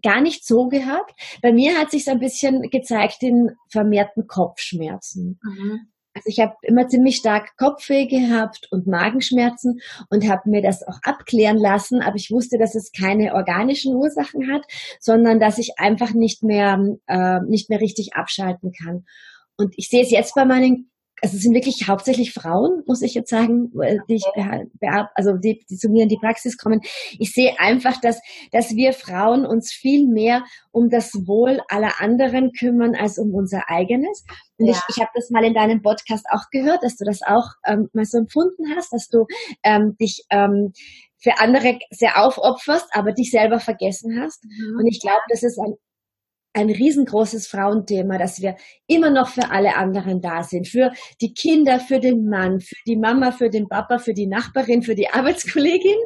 gar 0.06 0.22
nicht 0.22 0.46
so 0.46 0.68
gehabt. 0.68 1.14
Bei 1.42 1.52
mir 1.52 1.78
hat 1.78 1.92
sich 1.92 2.08
ein 2.08 2.20
bisschen 2.20 2.62
gezeigt 2.70 3.24
in 3.24 3.52
vermehrten 3.70 4.28
Kopfschmerzen. 4.28 5.40
Mhm. 5.44 5.88
Also 6.14 6.30
ich 6.30 6.40
habe 6.40 6.54
immer 6.62 6.88
ziemlich 6.88 7.18
stark 7.18 7.58
Kopfweh 7.58 8.06
gehabt 8.06 8.70
und 8.72 8.88
Magenschmerzen 8.88 9.82
und 10.10 10.30
habe 10.30 10.50
mir 10.50 10.62
das 10.62 10.82
auch 10.88 11.00
abklären 11.04 11.58
lassen, 11.58 12.02
aber 12.02 12.16
ich 12.16 12.32
wusste, 12.32 12.58
dass 12.58 12.74
es 12.74 12.94
keine 12.94 13.34
organischen 13.34 13.94
Ursachen 13.96 14.50
hat, 14.54 14.64
sondern 15.02 15.42
dass 15.42 15.58
ich 15.58 15.74
einfach 15.78 16.14
nicht 16.14 16.42
mehr 16.42 16.80
äh, 17.08 17.42
nicht 17.50 17.70
mehr 17.70 17.82
richtig 17.82 18.14
abschalten 18.14 18.72
kann. 18.72 19.04
Und 19.58 19.74
ich 19.76 19.90
sehe 19.90 20.04
es 20.04 20.12
jetzt 20.12 20.36
bei 20.36 20.46
meinen 20.46 20.90
also 21.22 21.38
es 21.38 21.44
sind 21.44 21.54
wirklich 21.54 21.88
hauptsächlich 21.88 22.34
Frauen, 22.34 22.84
muss 22.86 23.02
ich 23.02 23.14
jetzt 23.14 23.30
sagen, 23.30 23.72
die 24.10 24.16
ich 24.16 24.26
also 25.16 25.34
die, 25.34 25.66
die 25.70 25.78
zu 25.78 25.90
mir 25.90 26.04
in 26.04 26.10
die 26.10 26.18
Praxis 26.18 26.58
kommen. 26.58 26.82
Ich 27.18 27.32
sehe 27.32 27.58
einfach, 27.58 28.00
dass, 28.02 28.20
dass 28.52 28.76
wir 28.76 28.94
Frauen 28.94 29.46
uns 29.46 29.72
viel 29.72 30.08
mehr 30.08 30.44
um 30.72 30.90
das 30.90 31.14
Wohl 31.26 31.62
aller 31.70 32.02
anderen 32.02 32.52
kümmern 32.52 32.96
als 32.96 33.18
um 33.18 33.34
unser 33.34 33.70
eigenes. 33.70 34.26
Und 34.58 34.68
ja. 34.68 34.74
ich, 34.74 34.96
ich 34.96 35.02
habe 35.02 35.12
das 35.16 35.30
mal 35.30 35.44
in 35.44 35.54
deinem 35.54 35.82
Podcast 35.82 36.26
auch 36.30 36.50
gehört, 36.52 36.84
dass 36.84 36.98
du 36.98 37.06
das 37.06 37.22
auch 37.22 37.48
ähm, 37.66 37.90
mal 37.94 38.06
so 38.06 38.18
empfunden 38.18 38.76
hast, 38.76 38.92
dass 38.92 39.08
du 39.08 39.26
ähm, 39.64 39.96
dich 40.00 40.26
ähm, 40.30 40.74
für 41.18 41.40
andere 41.40 41.80
sehr 41.92 42.24
aufopferst, 42.24 42.88
aber 42.92 43.14
dich 43.14 43.32
selber 43.32 43.60
vergessen 43.60 44.22
hast. 44.22 44.44
Mhm. 44.44 44.80
Und 44.80 44.88
ich 44.88 45.00
glaube, 45.02 45.22
das 45.30 45.44
ist 45.44 45.58
ein 45.60 45.76
ein 46.56 46.70
riesengroßes 46.70 47.48
Frauenthema, 47.48 48.18
dass 48.18 48.42
wir 48.42 48.56
immer 48.88 49.10
noch 49.10 49.28
für 49.28 49.52
alle 49.52 49.76
anderen 49.76 50.22
da 50.22 50.42
sind. 50.44 50.68
Für 50.68 50.92
die 51.22 51.34
Kinder, 51.34 51.80
für 51.80 52.00
den 52.00 52.30
Mann, 52.30 52.62
für 52.62 52.76
die 52.88 52.96
Mama, 52.96 53.32
für 53.32 53.50
den 53.50 53.68
Papa, 53.68 53.98
für 54.00 54.14
die 54.14 54.28
Nachbarin, 54.28 54.82
für 54.82 54.96
die 54.96 55.10
Arbeitskollegin 55.14 55.98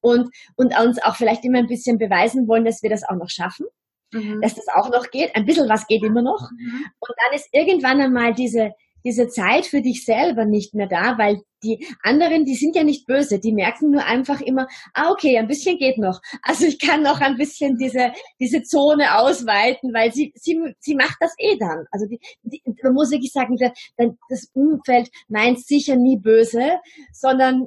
und, 0.00 0.28
und 0.56 0.78
uns 0.78 1.02
auch 1.02 1.16
vielleicht 1.16 1.44
immer 1.44 1.58
ein 1.58 1.66
bisschen 1.66 1.98
beweisen 1.98 2.46
wollen, 2.46 2.64
dass 2.64 2.82
wir 2.82 2.90
das 2.90 3.02
auch 3.02 3.16
noch 3.16 3.28
schaffen. 3.28 3.66
Mhm. 4.12 4.40
Dass 4.40 4.54
das 4.54 4.66
auch 4.74 4.88
noch 4.90 5.10
geht. 5.10 5.34
Ein 5.34 5.44
bisschen 5.44 5.68
was 5.68 5.86
geht 5.86 6.02
immer 6.02 6.22
noch. 6.22 6.48
Mhm. 6.50 6.84
Und 7.00 7.14
dann 7.24 7.34
ist 7.34 7.48
irgendwann 7.52 8.00
einmal 8.00 8.32
diese, 8.32 8.70
diese 9.04 9.28
Zeit 9.28 9.66
für 9.66 9.80
dich 9.80 10.04
selber 10.04 10.44
nicht 10.44 10.74
mehr 10.74 10.86
da, 10.86 11.18
weil 11.18 11.40
die 11.62 11.86
anderen, 12.02 12.44
die 12.44 12.54
sind 12.54 12.76
ja 12.76 12.84
nicht 12.84 13.06
böse, 13.06 13.40
die 13.40 13.52
merken 13.52 13.90
nur 13.90 14.04
einfach 14.04 14.40
immer, 14.40 14.68
ah, 14.94 15.10
okay, 15.10 15.38
ein 15.38 15.48
bisschen 15.48 15.78
geht 15.78 15.98
noch. 15.98 16.20
Also 16.42 16.66
ich 16.66 16.78
kann 16.78 17.02
noch 17.02 17.20
ein 17.20 17.36
bisschen 17.36 17.76
diese, 17.78 18.12
diese 18.38 18.62
Zone 18.62 19.18
ausweiten, 19.18 19.92
weil 19.92 20.12
sie, 20.12 20.32
sie, 20.36 20.60
sie 20.78 20.94
macht 20.94 21.16
das 21.20 21.34
eh 21.38 21.56
dann. 21.58 21.86
Also 21.90 22.06
die, 22.06 22.20
die, 22.42 22.62
man 22.82 22.94
muss 22.94 23.10
wirklich 23.10 23.32
sagen, 23.32 23.56
das 24.28 24.50
Umfeld 24.52 25.10
meint 25.28 25.64
sicher 25.64 25.96
nie 25.96 26.16
böse, 26.16 26.78
sondern 27.12 27.66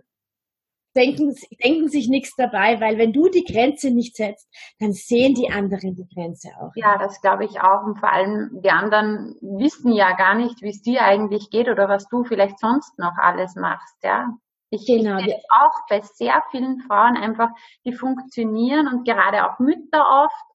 denken, 0.96 1.36
denken 1.64 1.88
sich 1.88 2.10
nichts 2.10 2.36
dabei, 2.36 2.80
weil 2.82 2.98
wenn 2.98 3.14
du 3.14 3.30
die 3.30 3.44
Grenze 3.44 3.92
nicht 3.92 4.16
setzt, 4.16 4.50
dann 4.80 4.94
sehen 4.94 5.34
die 5.34 5.50
anderen 5.50 5.96
die 5.96 6.08
Grenze 6.14 6.50
auch. 6.60 6.72
Ja, 6.76 6.98
das 6.98 7.22
glaube 7.22 7.46
ich 7.46 7.62
auch. 7.62 7.84
Und 7.84 8.00
vor 8.00 8.12
allem 8.12 8.62
die 8.64 8.72
anderen 8.72 9.36
wissen 9.42 9.92
ja 9.94 10.16
gar 10.16 10.36
nicht, 10.36 10.62
wie 10.62 10.70
es 10.70 10.82
dir 10.82 11.04
eigentlich 11.04 11.50
geht 11.50 11.70
oder 11.70 11.88
was 11.88 12.08
du 12.08 12.24
vielleicht 12.24 12.60
sonst 12.60 12.98
noch 13.00 13.18
alles 13.18 13.56
machst, 13.56 13.98
ja. 14.04 14.30
Ich 14.74 14.86
genau. 14.86 15.20
sehe 15.20 15.38
auch 15.50 15.86
bei 15.90 16.00
sehr 16.00 16.42
vielen 16.50 16.80
Frauen 16.80 17.18
einfach, 17.18 17.50
die 17.84 17.92
funktionieren 17.92 18.88
und 18.88 19.06
gerade 19.06 19.46
auch 19.46 19.60
Mütter 19.60 20.06
oft, 20.24 20.46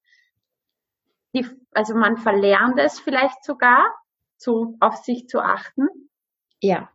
die, 1.35 1.45
also 1.71 1.93
man 1.93 2.17
verlernt 2.17 2.79
es 2.79 2.99
vielleicht 2.99 3.43
sogar, 3.43 3.85
zu, 4.37 4.75
auf 4.79 4.95
sich 4.97 5.27
zu 5.27 5.39
achten 5.39 5.87
ja. 6.61 6.89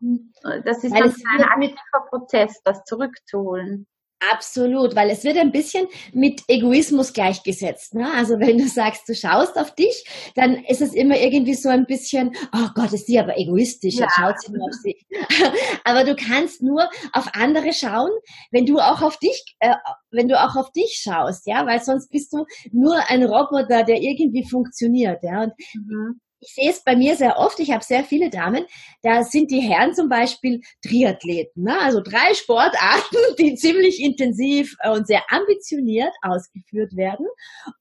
Das 0.64 0.82
ist 0.84 0.92
Weil 0.92 1.04
ein 1.04 1.44
aktiver 1.44 2.06
Prozess, 2.10 2.60
das 2.64 2.84
zurückzuholen. 2.84 3.86
Absolut, 4.30 4.94
weil 4.94 5.10
es 5.10 5.24
wird 5.24 5.36
ein 5.36 5.50
bisschen 5.50 5.88
mit 6.12 6.42
Egoismus 6.46 7.12
gleichgesetzt. 7.12 7.94
Ne? 7.94 8.08
Also 8.14 8.38
wenn 8.38 8.56
du 8.56 8.68
sagst, 8.68 9.08
du 9.08 9.14
schaust 9.14 9.58
auf 9.58 9.74
dich, 9.74 10.04
dann 10.36 10.62
ist 10.64 10.80
es 10.80 10.94
immer 10.94 11.18
irgendwie 11.18 11.54
so 11.54 11.68
ein 11.68 11.86
bisschen, 11.86 12.32
oh 12.54 12.68
Gott, 12.74 12.92
ist 12.92 13.08
die 13.08 13.18
aber 13.18 13.36
egoistisch, 13.36 13.96
ja. 13.96 14.02
jetzt 14.02 14.14
schaut 14.14 14.40
sie 14.40 14.52
nur 14.52 14.66
auf 14.66 14.74
sich. 14.74 15.04
aber 15.84 16.04
du 16.04 16.14
kannst 16.14 16.62
nur 16.62 16.88
auf 17.12 17.26
andere 17.34 17.72
schauen, 17.72 18.10
wenn 18.52 18.64
du 18.64 18.78
auch 18.78 19.02
auf 19.02 19.18
dich, 19.18 19.56
äh, 19.58 19.74
wenn 20.12 20.28
du 20.28 20.40
auch 20.40 20.54
auf 20.54 20.70
dich 20.70 21.00
schaust, 21.02 21.46
ja, 21.46 21.66
weil 21.66 21.82
sonst 21.82 22.08
bist 22.10 22.32
du 22.32 22.44
nur 22.70 22.96
ein 23.08 23.24
Roboter, 23.24 23.82
der 23.82 24.00
irgendwie 24.00 24.48
funktioniert, 24.48 25.24
ja. 25.24 25.42
Und 25.42 25.52
mhm 25.74 26.20
ich 26.42 26.54
sehe 26.54 26.70
es 26.70 26.82
bei 26.82 26.96
mir 26.96 27.16
sehr 27.16 27.38
oft, 27.38 27.60
ich 27.60 27.70
habe 27.70 27.84
sehr 27.84 28.02
viele 28.02 28.28
Damen, 28.28 28.66
da 29.02 29.22
sind 29.22 29.50
die 29.50 29.60
Herren 29.60 29.94
zum 29.94 30.08
Beispiel 30.08 30.60
Triathleten, 30.84 31.62
ne? 31.62 31.78
also 31.80 32.00
drei 32.00 32.34
Sportarten, 32.34 33.16
die 33.38 33.54
ziemlich 33.54 34.02
intensiv 34.02 34.74
und 34.92 35.06
sehr 35.06 35.22
ambitioniert 35.30 36.12
ausgeführt 36.22 36.96
werden. 36.96 37.26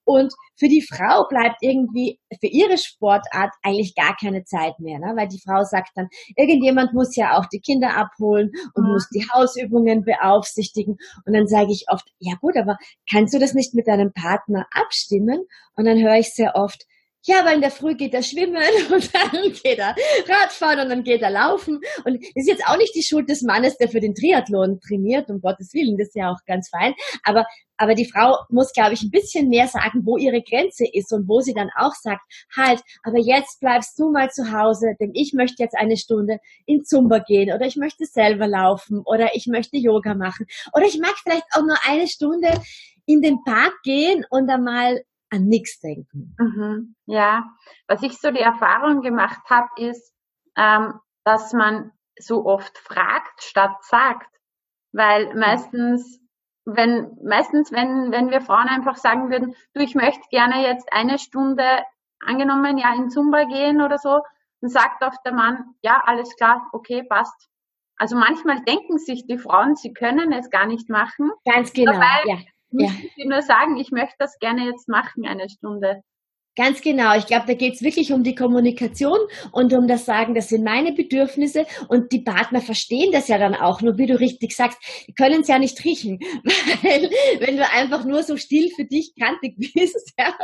Und 0.04 0.32
für 0.56 0.68
die 0.68 0.82
Frau 0.82 1.26
bleibt 1.28 1.56
irgendwie 1.60 2.20
für 2.40 2.46
ihre 2.46 2.78
Sportart 2.78 3.52
eigentlich 3.62 3.94
gar 3.96 4.16
keine 4.16 4.44
Zeit 4.44 4.78
mehr, 4.78 5.00
ne? 5.00 5.14
weil 5.16 5.26
die 5.26 5.42
Frau 5.44 5.64
sagt 5.64 5.90
dann, 5.96 6.08
irgendjemand 6.36 6.94
muss 6.94 7.16
ja 7.16 7.38
auch 7.38 7.46
die 7.46 7.60
Kinder 7.60 7.96
abholen 7.96 8.52
und 8.74 8.84
mhm. 8.84 8.92
muss 8.92 9.08
die 9.08 9.26
Hausübungen 9.34 10.04
beaufsichtigen. 10.04 10.96
Und 11.26 11.32
dann 11.34 11.48
sage 11.48 11.72
ich 11.72 11.86
oft, 11.88 12.06
ja 12.20 12.34
gut, 12.40 12.56
aber 12.56 12.76
kannst 13.10 13.34
du 13.34 13.40
das 13.40 13.54
nicht 13.54 13.74
mit 13.74 13.88
deinem 13.88 14.12
Partner 14.12 14.66
abstimmen? 14.70 15.46
Und 15.74 15.86
dann 15.86 16.00
höre 16.00 16.16
ich 16.16 16.32
sehr 16.32 16.54
oft, 16.54 16.84
ja, 17.24 17.40
aber 17.40 17.54
in 17.54 17.60
der 17.60 17.70
Früh 17.70 17.94
geht 17.94 18.14
er 18.14 18.22
schwimmen 18.22 18.56
und 18.92 19.14
dann 19.14 19.52
geht 19.52 19.78
er 19.78 19.94
Radfahren 20.28 20.80
und 20.80 20.88
dann 20.88 21.04
geht 21.04 21.22
er 21.22 21.30
laufen. 21.30 21.80
Und 22.04 22.22
das 22.22 22.30
ist 22.34 22.48
jetzt 22.48 22.66
auch 22.66 22.76
nicht 22.76 22.94
die 22.94 23.02
Schuld 23.02 23.28
des 23.28 23.42
Mannes, 23.42 23.76
der 23.76 23.88
für 23.88 24.00
den 24.00 24.14
Triathlon 24.14 24.80
trainiert, 24.80 25.30
um 25.30 25.40
Gottes 25.40 25.72
Willen, 25.72 25.96
das 25.96 26.08
ist 26.08 26.16
ja 26.16 26.30
auch 26.30 26.44
ganz 26.46 26.68
fein. 26.68 26.94
Aber, 27.22 27.46
aber 27.76 27.94
die 27.94 28.10
Frau 28.10 28.36
muss, 28.48 28.72
glaube 28.72 28.94
ich, 28.94 29.02
ein 29.02 29.10
bisschen 29.10 29.48
mehr 29.48 29.68
sagen, 29.68 30.00
wo 30.04 30.16
ihre 30.16 30.42
Grenze 30.42 30.84
ist 30.92 31.12
und 31.12 31.28
wo 31.28 31.40
sie 31.40 31.54
dann 31.54 31.70
auch 31.76 31.94
sagt, 31.94 32.22
halt, 32.56 32.80
aber 33.04 33.18
jetzt 33.18 33.60
bleibst 33.60 33.98
du 33.98 34.10
mal 34.10 34.30
zu 34.30 34.52
Hause, 34.52 34.94
denn 35.00 35.12
ich 35.14 35.32
möchte 35.32 35.62
jetzt 35.62 35.76
eine 35.76 35.96
Stunde 35.96 36.38
in 36.66 36.84
Zumba 36.84 37.20
gehen 37.20 37.54
oder 37.54 37.66
ich 37.66 37.76
möchte 37.76 38.04
selber 38.04 38.48
laufen 38.48 39.00
oder 39.04 39.30
ich 39.34 39.46
möchte 39.46 39.76
Yoga 39.76 40.14
machen 40.14 40.46
oder 40.74 40.86
ich 40.86 40.98
mag 40.98 41.14
vielleicht 41.22 41.44
auch 41.52 41.62
nur 41.62 41.76
eine 41.86 42.08
Stunde 42.08 42.48
in 43.06 43.20
den 43.20 43.42
Park 43.44 43.74
gehen 43.82 44.24
und 44.30 44.48
einmal 44.48 45.02
an 45.32 45.46
nichts 45.46 45.80
denken. 45.80 46.36
Mhm. 46.38 46.94
Ja, 47.06 47.44
was 47.88 48.02
ich 48.02 48.18
so 48.18 48.30
die 48.30 48.40
Erfahrung 48.40 49.00
gemacht 49.00 49.42
habe, 49.48 49.68
ist, 49.76 50.14
ähm, 50.56 50.94
dass 51.24 51.52
man 51.52 51.92
so 52.18 52.44
oft 52.44 52.76
fragt 52.78 53.42
statt 53.42 53.76
sagt. 53.82 54.28
Weil 54.92 55.34
meistens, 55.34 56.20
wenn, 56.64 57.16
meistens, 57.24 57.72
wenn, 57.72 58.12
wenn 58.12 58.30
wir 58.30 58.42
Frauen 58.42 58.68
einfach 58.68 58.96
sagen 58.96 59.30
würden, 59.30 59.54
du, 59.74 59.82
ich 59.82 59.94
möchte 59.94 60.28
gerne 60.30 60.62
jetzt 60.62 60.92
eine 60.92 61.18
Stunde 61.18 61.64
angenommen, 62.20 62.76
ja, 62.76 62.94
in 62.94 63.10
Zumba 63.10 63.44
gehen 63.44 63.80
oder 63.80 63.98
so, 63.98 64.20
dann 64.60 64.70
sagt 64.70 65.02
oft 65.02 65.18
der 65.24 65.32
Mann, 65.32 65.74
ja, 65.82 66.02
alles 66.04 66.36
klar, 66.36 66.68
okay, 66.72 67.02
passt. 67.02 67.48
Also 67.96 68.16
manchmal 68.16 68.62
denken 68.64 68.98
sich 68.98 69.26
die 69.26 69.38
Frauen, 69.38 69.76
sie 69.76 69.92
können 69.92 70.32
es 70.32 70.50
gar 70.50 70.66
nicht 70.66 70.88
machen. 70.88 71.30
Ganz 71.44 71.72
genau, 71.72 71.92
dabei, 71.92 72.22
ja. 72.26 72.36
Muss 72.72 72.84
ja. 72.84 72.90
ich 73.16 73.24
nur 73.24 73.42
sagen, 73.42 73.76
ich 73.76 73.90
möchte 73.90 74.16
das 74.18 74.38
gerne 74.38 74.64
jetzt 74.64 74.88
machen, 74.88 75.26
eine 75.26 75.48
Stunde. 75.48 76.02
Ganz 76.54 76.82
genau. 76.82 77.16
Ich 77.16 77.24
glaube, 77.24 77.46
da 77.46 77.54
geht 77.54 77.74
es 77.74 77.82
wirklich 77.82 78.12
um 78.12 78.24
die 78.24 78.34
Kommunikation 78.34 79.18
und 79.52 79.72
um 79.72 79.88
das 79.88 80.04
Sagen, 80.04 80.34
das 80.34 80.50
sind 80.50 80.64
meine 80.64 80.92
Bedürfnisse 80.92 81.64
und 81.88 82.12
die 82.12 82.20
Partner 82.20 82.60
verstehen 82.60 83.10
das 83.10 83.28
ja 83.28 83.38
dann 83.38 83.54
auch. 83.54 83.80
Nur 83.80 83.96
wie 83.96 84.04
du 84.04 84.20
richtig 84.20 84.54
sagst, 84.54 84.78
die 85.08 85.14
können 85.14 85.40
es 85.40 85.48
ja 85.48 85.58
nicht 85.58 85.82
riechen, 85.82 86.18
weil 86.82 87.10
wenn 87.40 87.56
du 87.56 87.66
einfach 87.70 88.04
nur 88.04 88.22
so 88.22 88.36
still 88.36 88.68
für 88.76 88.84
dich 88.84 89.14
kantig 89.18 89.56
bist, 89.56 90.12
ja, 90.18 90.34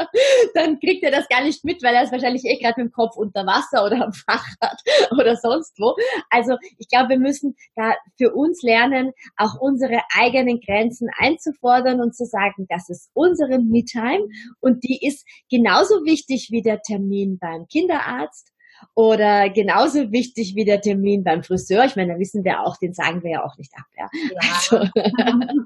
dann 0.55 0.81
kriegt 0.81 1.05
er 1.05 1.11
das 1.11 1.29
gar 1.29 1.45
nicht 1.45 1.63
mit, 1.67 1.83
weil 1.83 1.95
er 1.95 2.05
ist 2.05 2.13
wahrscheinlich 2.13 2.45
eh 2.47 2.59
gerade 2.59 2.81
mit 2.83 2.91
dem 2.91 2.93
Kopf 2.93 3.17
unter 3.17 3.45
Wasser 3.45 3.85
oder 3.85 4.07
am 4.07 4.13
Fahrrad 4.27 4.81
oder 5.11 5.37
sonst 5.37 5.79
wo. 5.79 5.95
Also 6.31 6.57
ich 6.79 6.89
glaube, 6.89 7.11
wir 7.11 7.19
müssen 7.19 7.55
da 7.77 7.95
für 8.17 8.33
uns 8.33 8.63
lernen, 8.63 9.13
auch 9.37 9.61
unsere 9.61 10.01
eigenen 10.17 10.61
Grenzen 10.61 11.11
einzufordern 11.19 12.01
und 12.01 12.17
zu 12.17 12.25
sagen, 12.25 12.67
das 12.71 12.89
ist 12.89 13.11
unsere 13.13 13.59
Me-Time 13.59 14.27
und 14.61 14.83
die 14.85 15.07
ist 15.07 15.27
genauso 15.51 15.98
wichtig 16.05 16.49
wie 16.51 16.63
der 16.63 16.81
Termin 16.83 17.39
beim 17.39 17.67
Kinderarzt 17.69 18.53
oder 18.95 19.51
genauso 19.51 20.13
wichtig 20.13 20.55
wie 20.55 20.65
der 20.65 20.81
Termin 20.81 21.25
beim 21.25 21.43
Friseur. 21.43 21.85
Ich 21.85 21.97
meine, 21.97 22.15
da 22.15 22.19
wissen 22.19 22.45
wir 22.45 22.61
auch, 22.61 22.77
den 22.77 22.95
sagen 22.95 23.23
wir 23.23 23.31
ja 23.31 23.45
auch 23.45 23.57
nicht 23.57 23.73
ab. 23.77 23.87
Ja. 23.97 24.09
ja. 24.13 24.41
Also. 24.41 24.79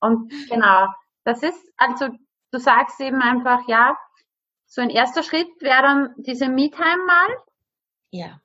Und 0.00 0.32
genau, 0.50 0.86
das 1.24 1.42
ist, 1.42 1.72
also 1.76 2.08
du 2.50 2.58
sagst 2.58 3.00
eben 3.00 3.22
einfach, 3.22 3.60
ja, 3.68 3.96
so 4.66 4.80
ein 4.80 4.90
erster 4.90 5.22
Schritt 5.22 5.48
wäre 5.60 5.82
dann 5.82 6.14
diese 6.16 6.48
Me-Time 6.48 7.04
mal. 7.06 7.28
Ja. 8.10 8.40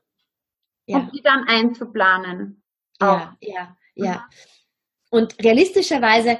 ja. 0.86 0.98
Und 0.98 1.13
die 1.13 1.22
dann 1.22 1.48
einzuplanen. 1.48 2.63
Ja, 3.01 3.36
ja, 3.41 3.77
ja. 3.96 4.27
Und 5.10 5.41
realistischerweise 5.43 6.38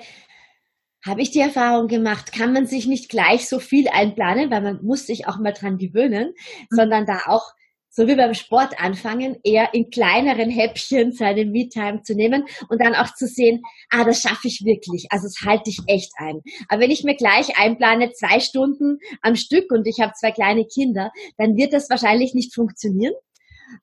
habe 1.08 1.22
ich 1.22 1.32
die 1.32 1.40
Erfahrung 1.40 1.88
gemacht, 1.88 2.34
kann 2.34 2.54
man 2.54 2.68
sich 2.68 2.86
nicht 2.86 3.10
gleich 3.10 3.48
so 3.48 3.60
viel 3.60 3.88
einplanen, 3.88 4.52
weil 4.52 4.62
man 4.62 4.84
muss 4.84 5.08
sich 5.08 5.28
auch 5.28 5.40
mal 5.40 5.54
dran 5.54 5.78
gewöhnen, 5.78 6.34
mhm. 6.70 6.76
sondern 6.76 7.06
da 7.06 7.22
auch 7.28 7.54
so 7.98 8.08
wie 8.08 8.16
beim 8.16 8.36
Sport 8.36 8.80
anfangen, 8.80 9.38
eher 9.44 9.74
in 9.74 9.90
kleineren 9.90 10.52
Häppchen 10.52 11.14
seine 11.14 11.46
Me-Time 11.46 12.04
zu 12.04 12.14
nehmen 12.14 12.46
und 12.70 12.80
dann 12.80 12.94
auch 12.94 13.16
zu 13.16 13.26
sehen, 13.26 13.64
ah, 13.90 14.04
das 14.04 14.22
schaffe 14.22 14.48
ich 14.48 14.64
wirklich. 14.64 15.08
Also 15.10 15.26
das 15.26 15.38
halte 15.44 15.72
ich 15.72 15.80
echt 15.88 16.12
ein. 16.18 16.42
Aber 16.70 16.82
wenn 16.82 16.92
ich 16.92 17.04
mir 17.04 17.16
gleich 17.16 17.58
einplane, 17.58 18.12
zwei 18.12 18.40
Stunden 18.40 19.00
am 19.24 19.36
Stück 19.36 19.72
und 19.72 19.88
ich 19.88 20.00
habe 20.00 20.14
zwei 20.14 20.32
kleine 20.32 20.66
Kinder, 20.66 21.12
dann 21.38 21.58
wird 21.58 21.74
das 21.74 21.90
wahrscheinlich 21.90 22.36
nicht 22.36 22.54
funktionieren. 22.54 23.14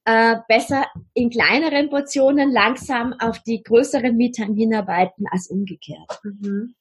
Äh, 0.05 0.37
besser 0.47 0.87
in 1.13 1.31
kleineren 1.31 1.91
Portionen 1.91 2.53
langsam 2.53 3.15
auf 3.19 3.43
die 3.43 3.65
größeren 3.65 4.17
Me-Time 4.17 4.55
hinarbeiten 4.55 5.27
als 5.29 5.49
umgekehrt. 5.49 6.21
Mhm. 6.23 6.77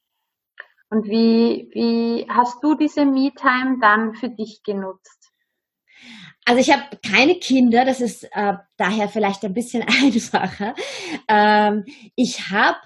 Und 0.94 1.08
wie, 1.08 1.72
wie 1.74 2.28
hast 2.30 2.64
du 2.64 2.76
diese 2.76 3.04
Me-Time 3.04 3.80
dann 3.82 4.14
für 4.14 4.30
dich 4.30 4.62
genutzt? 4.64 5.32
Also 6.46 6.62
ich 6.62 6.72
habe 6.72 6.84
keine 7.04 7.40
Kinder, 7.40 7.84
das 7.84 8.00
ist 8.00 8.26
äh, 8.32 8.54
daher 8.78 9.10
vielleicht 9.10 9.44
ein 9.44 9.56
bisschen 9.56 9.82
einfacher. 10.04 10.76
Ähm, 11.28 11.86
ich 12.16 12.52
habe 12.52 12.78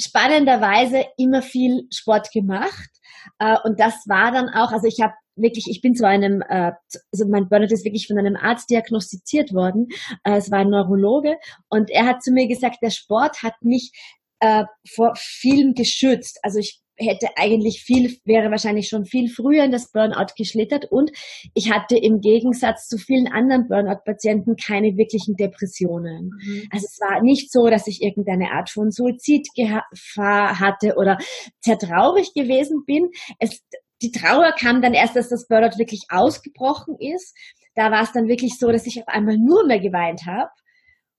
spannenderweise 0.00 1.04
immer 1.16 1.40
viel 1.40 1.86
Sport 1.92 2.32
gemacht 2.32 2.90
äh, 3.38 3.56
und 3.62 3.78
das 3.78 3.94
war 4.08 4.32
dann 4.32 4.48
auch, 4.48 4.72
also 4.72 4.88
ich 4.88 5.00
habe 5.00 5.14
wirklich, 5.36 5.66
ich 5.68 5.80
bin 5.80 5.94
zu 5.94 6.08
einem, 6.08 6.42
äh, 6.42 6.72
also 7.12 7.28
mein 7.28 7.48
Burnout 7.48 7.72
ist 7.72 7.84
wirklich 7.84 8.08
von 8.08 8.18
einem 8.18 8.34
Arzt 8.34 8.68
diagnostiziert 8.68 9.54
worden. 9.54 9.86
Äh, 10.24 10.38
es 10.38 10.50
war 10.50 10.58
ein 10.58 10.70
Neurologe 10.70 11.36
und 11.68 11.88
er 11.88 12.06
hat 12.06 12.20
zu 12.20 12.32
mir 12.32 12.48
gesagt, 12.48 12.78
der 12.82 12.90
Sport 12.90 13.44
hat 13.44 13.54
mich 13.62 13.92
äh, 14.40 14.64
vor 14.88 15.12
vielem 15.14 15.74
geschützt. 15.74 16.40
Also 16.42 16.58
ich 16.58 16.82
hätte 16.98 17.28
eigentlich 17.36 17.82
viel, 17.82 18.18
wäre 18.24 18.50
wahrscheinlich 18.50 18.88
schon 18.88 19.04
viel 19.04 19.28
früher 19.28 19.64
in 19.64 19.70
das 19.70 19.92
Burnout 19.92 20.34
geschlittert 20.36 20.86
und 20.90 21.10
ich 21.54 21.70
hatte 21.70 21.96
im 21.96 22.20
Gegensatz 22.20 22.88
zu 22.88 22.98
vielen 22.98 23.28
anderen 23.28 23.68
Burnout-Patienten 23.68 24.56
keine 24.56 24.96
wirklichen 24.96 25.36
Depressionen. 25.36 26.30
Mhm. 26.42 26.68
Also 26.70 26.86
es 26.86 26.98
war 27.00 27.22
nicht 27.22 27.52
so, 27.52 27.68
dass 27.68 27.86
ich 27.86 28.02
irgendeine 28.02 28.50
Art 28.52 28.70
von 28.70 28.90
Suizidgefahr 28.90 30.60
hatte 30.60 30.96
oder 30.96 31.18
sehr 31.60 31.78
traurig 31.78 32.32
gewesen 32.34 32.84
bin. 32.86 33.10
Es, 33.38 33.62
die 34.02 34.10
Trauer 34.10 34.52
kam 34.52 34.82
dann 34.82 34.94
erst, 34.94 35.16
als 35.16 35.28
das 35.28 35.46
Burnout 35.48 35.78
wirklich 35.78 36.06
ausgebrochen 36.10 36.96
ist. 36.98 37.36
Da 37.74 37.90
war 37.90 38.02
es 38.02 38.12
dann 38.12 38.28
wirklich 38.28 38.58
so, 38.58 38.72
dass 38.72 38.86
ich 38.86 39.00
auf 39.00 39.08
einmal 39.08 39.38
nur 39.38 39.66
mehr 39.66 39.80
geweint 39.80 40.26
habe. 40.26 40.50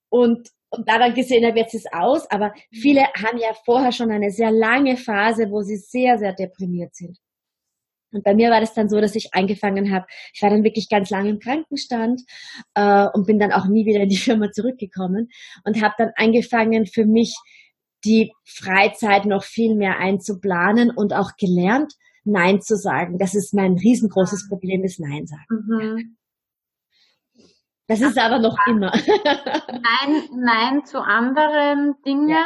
Und 0.10 0.50
und 0.72 0.88
da 0.88 1.00
dann 1.00 1.14
gesehen 1.14 1.46
habe, 1.46 1.58
jetzt 1.58 1.74
ist 1.74 1.92
aus, 1.94 2.30
aber 2.30 2.54
viele 2.72 3.02
haben 3.14 3.38
ja 3.40 3.54
vorher 3.66 3.92
schon 3.92 4.12
eine 4.12 4.32
sehr 4.32 4.52
lange 4.52 4.98
Phase, 4.98 5.50
wo 5.50 5.62
sie 5.62 5.78
sehr, 5.78 6.18
sehr 6.18 6.34
deprimiert 6.34 6.96
sind. 6.96 7.18
Und 8.12 8.24
bei 8.24 8.34
mir 8.34 8.50
war 8.50 8.60
das 8.60 8.74
dann 8.74 8.90
so, 8.90 9.00
dass 9.00 9.16
ich 9.16 9.34
angefangen 9.34 9.92
habe, 9.92 10.06
ich 10.34 10.42
war 10.42 10.50
dann 10.50 10.64
wirklich 10.64 10.90
ganz 10.90 11.10
lange 11.10 11.30
im 11.30 11.40
Krankenstand 11.40 12.22
äh, 12.74 13.06
und 13.14 13.28
bin 13.28 13.40
dann 13.40 13.52
auch 13.52 13.68
nie 13.68 13.86
wieder 13.86 14.02
in 14.02 14.10
die 14.10 14.18
Firma 14.18 14.52
zurückgekommen 14.52 15.30
und 15.64 15.82
habe 15.82 15.94
dann 15.98 16.12
angefangen 16.16 16.86
für 16.86 17.06
mich 17.06 17.36
die 18.06 18.32
Freizeit 18.46 19.26
noch 19.26 19.44
viel 19.44 19.76
mehr 19.76 20.00
einzuplanen 20.00 20.90
und 20.90 21.14
auch 21.14 21.32
gelernt, 21.38 21.94
Nein 22.24 22.62
zu 22.62 22.76
sagen. 22.76 23.18
Das 23.18 23.36
ist 23.36 23.54
mein 23.54 23.74
riesengroßes 23.74 24.48
Problem, 24.50 24.84
ist 24.84 25.00
Nein 25.00 25.26
sagen. 25.26 25.46
Mhm. 25.50 26.18
Das 27.90 28.02
ist 28.02 28.20
aber 28.20 28.38
noch 28.38 28.56
immer. 28.68 28.92
nein, 29.68 30.30
nein 30.32 30.86
zu 30.86 31.02
anderen 31.02 31.96
Dingen. 32.06 32.38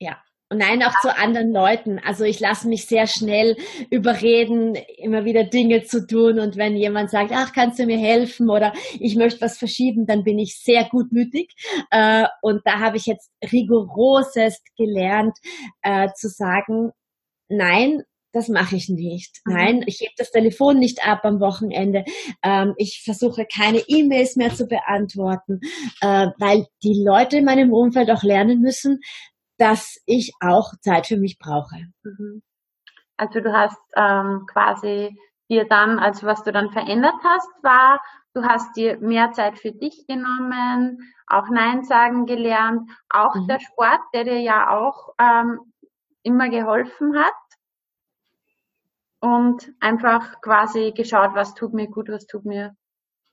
Ja. 0.00 0.18
Nein, 0.52 0.82
auch 0.82 0.98
zu 1.00 1.16
anderen 1.16 1.52
Leuten. 1.52 2.00
Also 2.00 2.24
ich 2.24 2.40
lasse 2.40 2.68
mich 2.68 2.86
sehr 2.86 3.06
schnell 3.06 3.56
überreden, 3.90 4.76
immer 4.98 5.24
wieder 5.24 5.44
Dinge 5.44 5.84
zu 5.84 6.06
tun. 6.06 6.40
Und 6.40 6.56
wenn 6.56 6.76
jemand 6.76 7.10
sagt, 7.10 7.30
ach, 7.32 7.52
kannst 7.52 7.78
du 7.78 7.86
mir 7.86 7.98
helfen 7.98 8.50
oder 8.50 8.72
ich 8.98 9.16
möchte 9.16 9.40
was 9.40 9.58
verschieben, 9.58 10.06
dann 10.06 10.24
bin 10.24 10.38
ich 10.40 10.58
sehr 10.60 10.84
gutmütig. 10.90 11.54
Äh, 11.90 12.26
und 12.42 12.62
da 12.64 12.80
habe 12.80 12.96
ich 12.96 13.06
jetzt 13.06 13.30
rigorosest 13.52 14.62
gelernt 14.76 15.36
äh, 15.82 16.08
zu 16.14 16.28
sagen, 16.28 16.90
nein, 17.48 18.02
das 18.34 18.48
mache 18.48 18.76
ich 18.76 18.88
nicht. 18.88 19.40
Mhm. 19.46 19.54
Nein, 19.54 19.84
ich 19.86 20.00
hebe 20.00 20.12
das 20.18 20.30
Telefon 20.30 20.78
nicht 20.78 21.06
ab 21.06 21.20
am 21.22 21.40
Wochenende. 21.40 22.04
Ähm, 22.42 22.74
ich 22.76 23.02
versuche 23.04 23.46
keine 23.46 23.78
E-Mails 23.78 24.36
mehr 24.36 24.52
zu 24.52 24.66
beantworten, 24.66 25.60
äh, 26.00 26.28
weil 26.38 26.66
die 26.82 27.02
Leute 27.06 27.38
in 27.38 27.44
meinem 27.44 27.72
Umfeld 27.72 28.10
auch 28.10 28.22
lernen 28.22 28.60
müssen, 28.60 29.00
dass 29.56 30.00
ich 30.04 30.32
auch 30.40 30.72
Zeit 30.80 31.06
für 31.06 31.16
mich 31.16 31.38
brauche. 31.38 31.76
Mhm. 32.02 32.42
Also 33.16 33.40
du 33.40 33.52
hast 33.52 33.78
ähm, 33.96 34.46
quasi 34.52 35.16
dir 35.48 35.66
dann, 35.68 36.00
also 36.00 36.26
was 36.26 36.42
du 36.42 36.50
dann 36.50 36.72
verändert 36.72 37.14
hast, 37.22 37.48
war, 37.62 38.00
du 38.34 38.42
hast 38.42 38.76
dir 38.76 38.98
mehr 38.98 39.30
Zeit 39.30 39.58
für 39.60 39.70
dich 39.70 40.06
genommen, 40.08 40.98
auch 41.28 41.48
Nein 41.48 41.84
sagen 41.84 42.26
gelernt, 42.26 42.90
auch 43.08 43.36
mhm. 43.36 43.46
der 43.46 43.60
Sport, 43.60 44.00
der 44.12 44.24
dir 44.24 44.40
ja 44.40 44.76
auch 44.76 45.14
ähm, 45.20 45.60
immer 46.24 46.48
geholfen 46.48 47.16
hat 47.16 47.34
und 49.24 49.72
einfach 49.80 50.42
quasi 50.42 50.92
geschaut, 50.94 51.30
was 51.34 51.54
tut 51.54 51.72
mir 51.72 51.88
gut, 51.88 52.10
was 52.10 52.26
tut 52.26 52.44
mir 52.44 52.76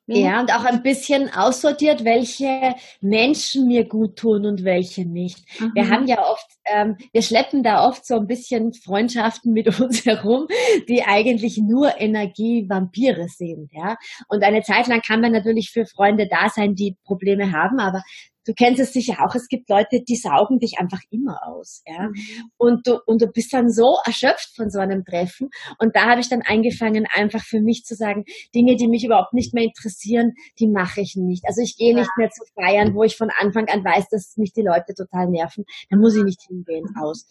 ja, 0.08 0.42
und 0.42 0.54
auch 0.54 0.66
ein 0.66 0.84
bisschen 0.84 1.32
aussortiert, 1.34 2.04
welche 2.04 2.76
Menschen 3.02 3.68
mir 3.68 3.88
gut 3.88 4.18
tun 4.18 4.46
und 4.46 4.64
welche 4.64 5.06
nicht. 5.06 5.46
Mhm. 5.60 5.72
Wir 5.74 5.90
haben 5.90 6.08
ja 6.08 6.22
oft, 6.26 6.48
ähm, 6.66 6.98
wir 7.14 7.22
schleppen 7.22 7.64
da 7.64 7.88
oft 7.88 8.06
so 8.06 8.16
ein 8.16 8.28
bisschen 8.28 8.74
Freundschaften 8.74 9.54
mit 9.54 9.68
uns 9.80 10.06
herum, 10.06 10.48
die 10.90 11.04
eigentlich 11.04 11.60
nur 11.60 12.00
Energievampire 12.00 13.28
sind, 13.28 13.72
ja. 13.72 13.96
Und 14.28 14.44
eine 14.44 14.64
Zeit 14.64 14.88
lang 14.88 15.02
kann 15.02 15.22
man 15.22 15.32
natürlich 15.32 15.70
für 15.70 15.86
Freunde 15.86 16.28
da 16.28 16.50
sein, 16.50 16.76
die 16.76 16.98
Probleme 17.06 17.52
haben, 17.52 17.80
aber 17.80 18.02
du 18.46 18.54
kennst 18.54 18.80
es 18.80 18.94
sicher 18.94 19.18
auch, 19.24 19.36
es 19.36 19.48
gibt 19.48 19.70
Leute, 19.70 20.02
die 20.02 20.16
saugen 20.16 20.60
dich 20.60 20.80
einfach 20.80 21.02
immer 21.10 21.40
aus, 21.46 21.84
ja. 21.86 22.10
Mhm. 22.10 22.52
Und 22.58 22.88
du, 22.88 23.00
und 23.06 23.22
du 23.22 23.28
bist 23.28 23.54
dann 23.54 23.70
so 23.70 23.98
erschöpft 24.06 24.56
von 24.56 24.70
so 24.70 24.80
einem 24.80 25.04
Treffen. 25.06 25.50
Und 25.80 25.96
da 25.96 26.10
habe 26.10 26.22
ich 26.22 26.30
dann 26.30 26.42
angefangen, 26.42 27.08
einfach 27.14 27.44
für 27.44 27.62
mich 27.62 27.84
zu 27.84 27.96
sagen, 27.96 28.26
Dinge, 28.56 28.76
die 28.76 28.88
mich 28.88 29.04
überhaupt 29.04 29.34
nicht 29.34 29.54
mehr 29.54 29.64
interessieren, 29.64 30.34
die 30.60 30.68
mache 30.68 31.02
ich 31.02 31.16
nicht. 31.16 31.46
Also 31.48 31.62
ich 31.62 31.78
gehe 31.78 31.94
ja. 31.94 32.00
nicht 32.00 32.12
mehr 32.18 32.30
zu 32.30 32.44
feiern, 32.56 32.96
wo 32.96 33.04
ich 33.04 33.18
von 33.18 33.30
Anfang 33.40 33.68
an 33.70 33.84
weiß, 33.84 34.10
dass 34.10 34.38
mich 34.38 34.54
die 34.54 34.64
Leute 34.64 34.94
total 34.96 35.28
nerven. 35.28 35.66
Da 35.90 35.98
muss 35.98 36.16
ich 36.16 36.24
nicht 36.24 36.42
hingehen, 36.48 36.86
mhm. 36.90 37.02
aus. 37.02 37.28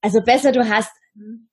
Also 0.00 0.20
besser 0.20 0.52
du 0.52 0.68
hast 0.68 0.92
mhm 1.14 1.48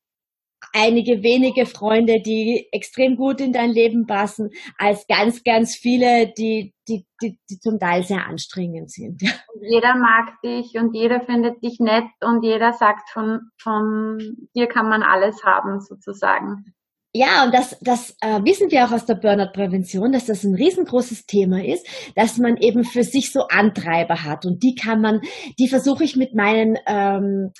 einige 0.73 1.23
wenige 1.23 1.65
Freunde, 1.65 2.21
die 2.21 2.67
extrem 2.71 3.15
gut 3.15 3.41
in 3.41 3.53
dein 3.53 3.71
Leben 3.71 4.05
passen, 4.05 4.49
als 4.77 5.07
ganz, 5.07 5.43
ganz 5.43 5.75
viele, 5.75 6.31
die, 6.37 6.73
die, 6.87 7.05
die, 7.21 7.39
die 7.49 7.59
zum 7.59 7.79
Teil 7.79 8.03
sehr 8.03 8.25
anstrengend 8.25 8.91
sind. 8.91 9.21
Jeder 9.61 9.95
mag 9.95 10.41
dich 10.43 10.75
und 10.75 10.95
jeder 10.95 11.21
findet 11.21 11.61
dich 11.63 11.79
nett 11.79 12.05
und 12.21 12.43
jeder 12.43 12.73
sagt 12.73 13.09
von, 13.09 13.41
von 13.61 14.47
dir 14.55 14.67
kann 14.67 14.87
man 14.87 15.03
alles 15.03 15.43
haben, 15.43 15.81
sozusagen. 15.81 16.73
Ja, 17.13 17.43
und 17.43 17.53
das, 17.53 17.75
das 17.81 18.15
äh, 18.21 18.39
wissen 18.43 18.69
wir 18.69 18.85
auch 18.85 18.91
aus 18.91 19.05
der 19.05 19.15
Burnout-Prävention, 19.15 20.11
dass 20.11 20.27
das 20.27 20.43
ein 20.43 20.53
riesengroßes 20.53 21.25
Thema 21.25 21.63
ist, 21.63 21.87
dass 22.15 22.37
man 22.37 22.55
eben 22.57 22.83
für 22.83 23.03
sich 23.03 23.31
so 23.31 23.47
Antreiber 23.47 24.23
hat. 24.23 24.45
Und 24.45 24.61
die 24.61 24.75
kann 24.75 25.01
man, 25.01 25.21
die 25.57 25.67
versuche 25.67 26.03
ich 26.03 26.15
mit 26.15 26.35
meinen 26.35 26.77
ähm, 26.85 27.51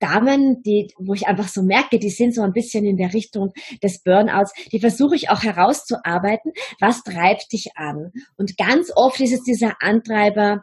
Damen, 0.00 0.62
die, 0.62 0.88
wo 0.98 1.14
ich 1.14 1.26
einfach 1.26 1.48
so 1.48 1.62
merke, 1.62 1.98
die 1.98 2.10
sind 2.10 2.34
so 2.34 2.42
ein 2.42 2.52
bisschen 2.52 2.84
in 2.84 2.96
der 2.96 3.12
Richtung 3.12 3.52
des 3.82 4.02
Burnouts, 4.02 4.52
die 4.72 4.80
versuche 4.80 5.16
ich 5.16 5.30
auch 5.30 5.42
herauszuarbeiten, 5.42 6.52
was 6.80 7.02
treibt 7.02 7.52
dich 7.52 7.76
an? 7.76 8.12
Und 8.36 8.56
ganz 8.56 8.90
oft 8.94 9.20
ist 9.20 9.32
es 9.32 9.42
dieser 9.42 9.76
Antreiber, 9.80 10.62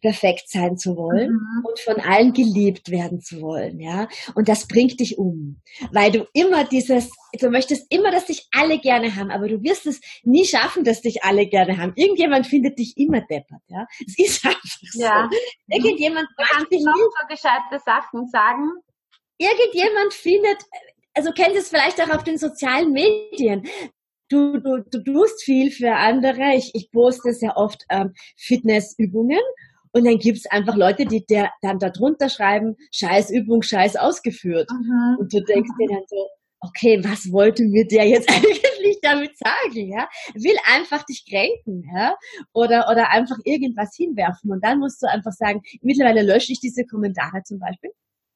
perfekt 0.00 0.48
sein 0.48 0.76
zu 0.76 0.96
wollen 0.96 1.30
mhm. 1.32 1.64
und 1.64 1.78
von 1.80 2.00
allen 2.00 2.32
geliebt 2.32 2.90
werden 2.90 3.20
zu 3.20 3.40
wollen, 3.40 3.80
ja. 3.80 4.08
Und 4.34 4.48
das 4.48 4.66
bringt 4.66 5.00
dich 5.00 5.18
um, 5.18 5.60
weil 5.92 6.10
du 6.10 6.26
immer 6.32 6.64
dieses, 6.64 7.10
du 7.40 7.50
möchtest 7.50 7.90
immer, 7.90 8.10
dass 8.10 8.26
dich 8.26 8.46
alle 8.52 8.78
gerne 8.78 9.16
haben, 9.16 9.30
aber 9.30 9.48
du 9.48 9.62
wirst 9.62 9.86
es 9.86 10.00
nie 10.22 10.44
schaffen, 10.44 10.84
dass 10.84 11.00
dich 11.02 11.24
alle 11.24 11.46
gerne 11.46 11.78
haben. 11.78 11.92
Irgendjemand 11.96 12.46
findet 12.46 12.78
dich 12.78 12.94
immer 12.96 13.20
deppert, 13.20 13.62
ja. 13.68 13.86
Es 14.06 14.18
ist 14.18 14.44
einfach 14.44 14.60
ja. 14.94 15.28
so. 15.30 15.38
Irgendjemand 15.68 16.26
du 16.36 16.44
kannst 16.44 16.72
dich 16.72 16.84
noch 16.84 16.94
so 16.94 17.26
gescheite 17.28 17.82
Sachen 17.84 18.26
sagen. 18.28 18.70
Irgendjemand 19.38 20.12
findet, 20.12 20.58
also 21.14 21.32
kennt 21.32 21.56
es 21.56 21.68
vielleicht 21.68 22.00
auch 22.00 22.14
auf 22.14 22.24
den 22.24 22.38
sozialen 22.38 22.92
Medien. 22.92 23.66
Du, 24.30 24.58
du, 24.58 24.82
du 24.90 25.02
tust 25.02 25.42
viel 25.44 25.70
für 25.70 25.94
andere. 25.94 26.54
Ich, 26.56 26.70
ich 26.74 26.90
poste 26.90 27.32
sehr 27.32 27.56
oft 27.56 27.84
ähm, 27.90 28.14
Fitnessübungen 28.36 29.40
und 29.94 30.04
dann 30.04 30.18
gibt's 30.18 30.46
einfach 30.46 30.76
Leute, 30.76 31.06
die 31.06 31.24
der, 31.24 31.50
dann 31.62 31.78
da 31.78 31.88
drunter 31.88 32.28
schreiben, 32.28 32.76
scheiß 32.90 33.30
Übung, 33.30 33.62
scheiß 33.62 33.96
ausgeführt. 33.96 34.68
Mhm. 34.70 35.18
Und 35.20 35.32
du 35.32 35.40
denkst 35.40 35.70
dir 35.78 35.88
dann 35.88 36.02
so, 36.08 36.28
okay, 36.60 36.98
was 37.04 37.30
wollte 37.30 37.62
mir 37.64 37.86
der 37.86 38.08
jetzt 38.08 38.28
eigentlich 38.34 38.98
damit 39.02 39.38
sagen, 39.38 39.88
ja? 39.88 40.08
Will 40.34 40.56
einfach 40.66 41.04
dich 41.04 41.24
kränken, 41.28 41.88
ja? 41.94 42.16
Oder, 42.52 42.88
oder 42.90 43.10
einfach 43.10 43.36
irgendwas 43.44 43.94
hinwerfen. 43.96 44.50
Und 44.50 44.64
dann 44.64 44.80
musst 44.80 45.00
du 45.00 45.08
einfach 45.08 45.32
sagen, 45.32 45.62
mittlerweile 45.80 46.22
lösche 46.22 46.52
ich 46.52 46.60
diese 46.60 46.84
Kommentare 46.84 47.42
zum 47.44 47.60
Beispiel. 47.60 47.90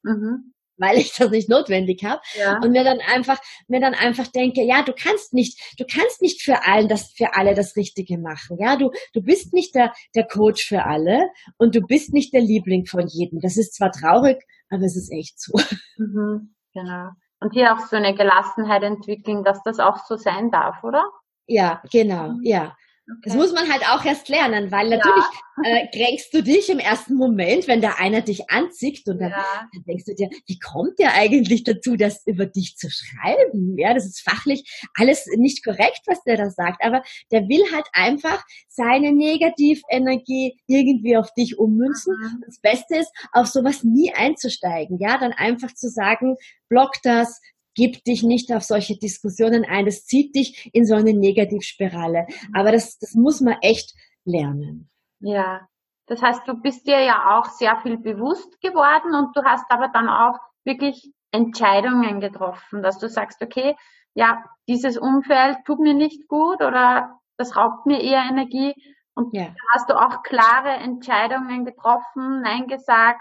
Mhm 0.05 0.53
weil 0.79 0.99
ich 0.99 1.15
das 1.15 1.31
nicht 1.31 1.49
notwendig 1.49 2.05
habe 2.05 2.21
ja. 2.39 2.59
und 2.63 2.71
mir 2.71 2.85
dann 2.85 3.01
einfach 3.01 3.39
mir 3.67 3.81
dann 3.81 3.95
einfach 3.95 4.27
denke, 4.29 4.63
ja, 4.63 4.83
du 4.83 4.93
kannst 4.93 5.35
nicht, 5.35 5.61
du 5.79 5.85
kannst 5.85 6.23
nicht 6.23 6.43
für 6.43 6.65
allen 6.67 6.89
das 6.89 7.13
für 7.17 7.35
alle 7.35 7.55
das 7.55 7.77
Richtige 7.77 8.19
machen. 8.19 8.59
Ja, 8.61 8.77
du 8.77 8.91
du 9.13 9.23
bist 9.23 9.53
nicht 9.53 9.75
der 9.75 9.93
der 10.15 10.27
Coach 10.27 10.67
für 10.67 10.85
alle 10.85 11.29
und 11.57 11.75
du 11.75 11.81
bist 11.81 12.13
nicht 12.13 12.33
der 12.33 12.41
Liebling 12.41 12.87
von 12.87 13.07
jedem. 13.07 13.41
Das 13.41 13.57
ist 13.57 13.75
zwar 13.75 13.93
traurig, 13.93 14.43
aber 14.71 14.83
es 14.83 14.97
ist 14.97 15.13
echt 15.13 15.41
so. 15.41 15.59
Mhm, 15.97 16.55
genau. 16.73 17.11
Und 17.41 17.53
hier 17.53 17.73
auch 17.73 17.87
so 17.87 17.97
eine 17.97 18.15
Gelassenheit 18.15 18.83
entwickeln, 18.83 19.45
dass 19.45 19.63
das 19.63 19.79
auch 19.79 20.05
so 20.07 20.17
sein 20.17 20.51
darf, 20.51 20.83
oder? 20.83 21.05
Ja, 21.47 21.83
genau, 21.91 22.31
mhm. 22.31 22.41
ja. 22.43 22.77
Okay. 23.11 23.21
Das 23.25 23.35
muss 23.35 23.55
man 23.55 23.73
halt 23.73 23.83
auch 23.89 24.05
erst 24.05 24.29
lernen, 24.29 24.71
weil 24.71 24.91
natürlich 24.91 25.25
ja. 25.65 25.71
äh, 25.71 25.89
kränkst 25.89 26.35
du 26.35 26.43
dich 26.43 26.69
im 26.69 26.79
ersten 26.79 27.15
Moment, 27.15 27.67
wenn 27.67 27.81
da 27.81 27.95
einer 27.99 28.21
dich 28.21 28.51
anzieht 28.51 29.09
und 29.09 29.19
dann, 29.19 29.31
ja. 29.31 29.69
dann, 29.73 29.83
denkst 29.85 30.05
du 30.05 30.15
dir, 30.15 30.29
wie 30.47 30.59
kommt 30.59 30.99
der 30.99 31.15
eigentlich 31.15 31.65
dazu, 31.65 31.97
das 31.97 32.27
über 32.27 32.45
dich 32.45 32.77
zu 32.77 32.91
schreiben? 32.91 33.79
Ja, 33.79 33.95
das 33.95 34.05
ist 34.05 34.21
fachlich 34.21 34.87
alles 34.95 35.27
nicht 35.39 35.65
korrekt, 35.65 36.03
was 36.07 36.23
der 36.25 36.37
da 36.37 36.51
sagt, 36.51 36.85
aber 36.85 37.03
der 37.33 37.49
will 37.49 37.65
halt 37.75 37.87
einfach 37.95 38.45
seine 38.69 39.13
Negativenergie 39.13 40.61
irgendwie 40.67 41.17
auf 41.17 41.33
dich 41.33 41.59
ummünzen. 41.59 42.15
Mhm. 42.15 42.45
Das 42.45 42.61
Beste 42.61 42.97
ist, 42.97 43.13
auf 43.33 43.47
sowas 43.47 43.85
nie 43.85 44.13
einzusteigen, 44.13 44.99
ja, 45.01 45.17
dann 45.17 45.33
einfach 45.33 45.73
zu 45.75 45.89
sagen, 45.89 46.37
block 46.69 46.93
das, 47.03 47.41
gib 47.79 48.03
dich 48.03 48.25
nicht 48.25 48.53
auf 48.53 48.65
solche 48.65 48.99
Diskussionen 48.99 49.65
ein. 49.65 49.87
Das 49.87 50.05
zieht 50.05 50.35
dich 50.35 50.69
in 50.75 50.85
so 50.85 50.97
eine 50.97 51.15
Negativspirale. 51.15 52.27
Aber 52.53 52.73
das, 52.73 52.99
das 52.99 53.15
muss 53.15 53.41
man 53.41 53.57
echt 53.61 53.95
lernen. 54.25 54.91
Ja. 55.21 55.69
Das 56.07 56.21
heißt, 56.21 56.43
du 56.49 56.55
bist 56.55 56.89
dir 56.89 57.01
ja 57.01 57.39
auch 57.39 57.45
sehr 57.45 57.77
viel 57.83 57.97
bewusst 57.99 58.61
geworden 58.61 59.15
und 59.15 59.37
du 59.37 59.45
hast 59.45 59.71
aber 59.71 59.89
dann 59.89 60.09
auch 60.09 60.39
wirklich 60.65 61.13
Entscheidungen 61.31 62.21
getroffen, 62.21 62.83
dass 62.83 62.99
du 62.99 63.09
sagst, 63.09 63.43
okay, 63.43 63.77
ja, 64.15 64.43
dieses 64.67 64.99
Umfeld 64.99 65.59
tut 65.65 65.79
mir 65.79 65.95
nicht 65.95 66.27
gut 66.27 66.61
oder 66.63 67.21
das 67.37 67.55
raubt 67.57 67.87
mir 67.87 68.01
eher 68.01 68.25
Energie. 68.29 68.75
Und 69.15 69.33
ja. 69.37 69.55
hast 69.73 69.89
du 69.89 69.95
auch 69.95 70.25
klare 70.25 70.71
Entscheidungen 70.71 71.65
getroffen, 71.65 72.41
Nein 72.43 72.67
gesagt, 72.67 73.21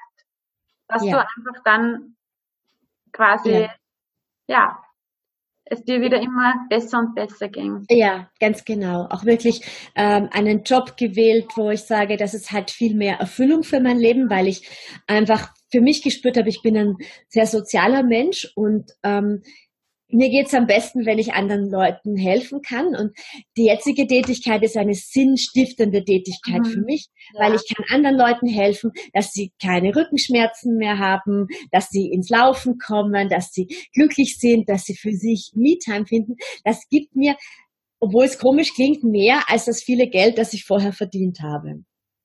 dass 0.88 1.06
ja. 1.06 1.12
du 1.12 1.20
einfach 1.20 1.62
dann 1.64 2.16
quasi 3.12 3.52
ja 3.52 3.70
ja, 4.48 4.78
es 5.70 5.84
dir 5.84 6.02
wieder 6.02 6.22
immer 6.22 6.54
besser 6.70 7.00
und 7.00 7.16
besser 7.16 7.50
ging. 7.50 7.84
Ja, 7.90 8.30
ganz 8.40 8.64
genau. 8.64 9.08
Auch 9.10 9.26
wirklich 9.26 9.62
ähm, 9.96 10.30
einen 10.32 10.64
Job 10.64 10.98
gewählt, 10.98 11.46
wo 11.56 11.70
ich 11.70 11.82
sage, 11.82 12.18
das 12.18 12.34
ist 12.34 12.52
halt 12.52 12.72
viel 12.72 12.96
mehr 12.96 13.18
Erfüllung 13.18 13.64
für 13.64 13.80
mein 13.80 13.98
Leben, 13.98 14.30
weil 14.30 14.48
ich 14.48 14.68
einfach 15.08 15.54
für 15.70 15.82
mich 15.82 16.02
gespürt 16.02 16.38
habe, 16.38 16.50
ich 16.50 16.62
bin 16.62 16.78
ein 16.78 16.96
sehr 17.28 17.46
sozialer 17.46 18.04
Mensch 18.04 18.50
und 18.56 18.92
ähm, 19.04 19.42
mir 20.10 20.30
geht's 20.30 20.54
am 20.54 20.68
besten, 20.68 21.06
wenn 21.06 21.20
ich 21.20 21.34
anderen 21.34 21.70
Leuten 21.70 22.16
helfen 22.16 22.62
kann. 22.62 22.96
Und 22.96 23.12
die 23.58 23.66
jetzige 23.66 24.08
Tätigkeit 24.08 24.64
ist 24.64 24.78
eine 24.78 24.94
sinnstiftende 24.94 26.04
Tätigkeit 26.04 26.62
mhm. 26.62 26.66
für 26.66 26.82
mich, 26.82 27.08
ja. 27.34 27.42
weil 27.42 27.56
ich 27.56 27.64
kann 27.68 27.86
anderen 27.94 28.18
Leuten 28.18 28.48
helfen, 28.48 28.92
dass 29.14 29.32
sie 29.32 29.52
keine 29.62 29.96
Rückenschmerzen 29.96 30.78
mehr 30.78 30.98
haben, 31.00 31.48
dass 31.72 31.90
sie 31.90 32.10
ins 32.12 32.30
Laufen 32.30 32.78
kommen, 32.78 33.30
dass 33.30 33.52
sie 33.52 33.68
glücklich 33.94 34.38
sind, 34.40 34.70
dass 34.70 34.86
sie 34.86 34.96
für 34.96 35.12
sich 35.12 35.52
Me-Time 35.56 36.06
finden. 36.06 36.36
Das 36.64 36.88
gibt 36.90 37.16
mir, 37.16 37.36
obwohl 38.00 38.26
es 38.26 38.40
komisch 38.40 38.74
klingt, 38.74 39.04
mehr 39.04 39.42
als 39.48 39.66
das 39.66 39.84
viele 39.84 40.08
Geld, 40.08 40.38
das 40.38 40.54
ich 40.54 40.64
vorher 40.64 40.94
verdient 40.94 41.40
habe. 41.42 41.84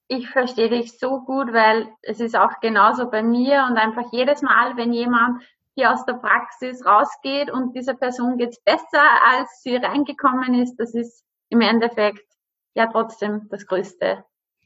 ich 0.09 0.29
verstehe 0.29 0.69
dich 0.69 0.99
so 0.99 1.21
gut, 1.21 1.53
weil 1.53 1.89
es 2.03 2.21
ist 2.21 2.37
auch 2.37 2.61
genauso 2.61 3.11
bei 3.11 3.23
mir 3.23 3.67
und 3.69 3.79
einfach 3.79 4.13
jedes 4.13 4.43
Mal, 4.43 4.77
wenn 4.77 4.93
jemand 4.93 5.43
hier 5.75 5.93
aus 5.93 6.05
der 6.05 6.15
Praxis 6.15 6.85
rausgeht 6.85 7.51
und 7.51 7.75
dieser 7.75 7.95
Person 7.95 8.37
geht's 8.37 8.61
besser, 8.63 9.05
als 9.25 9.63
sie 9.63 9.77
reingekommen 9.77 10.55
ist, 10.55 10.77
das 10.77 10.95
ist 10.95 11.25
im 11.49 11.61
Endeffekt 11.61 12.27
ja 12.75 12.87
trotzdem 12.87 13.49
das 13.51 13.67
Größte. 13.67 14.25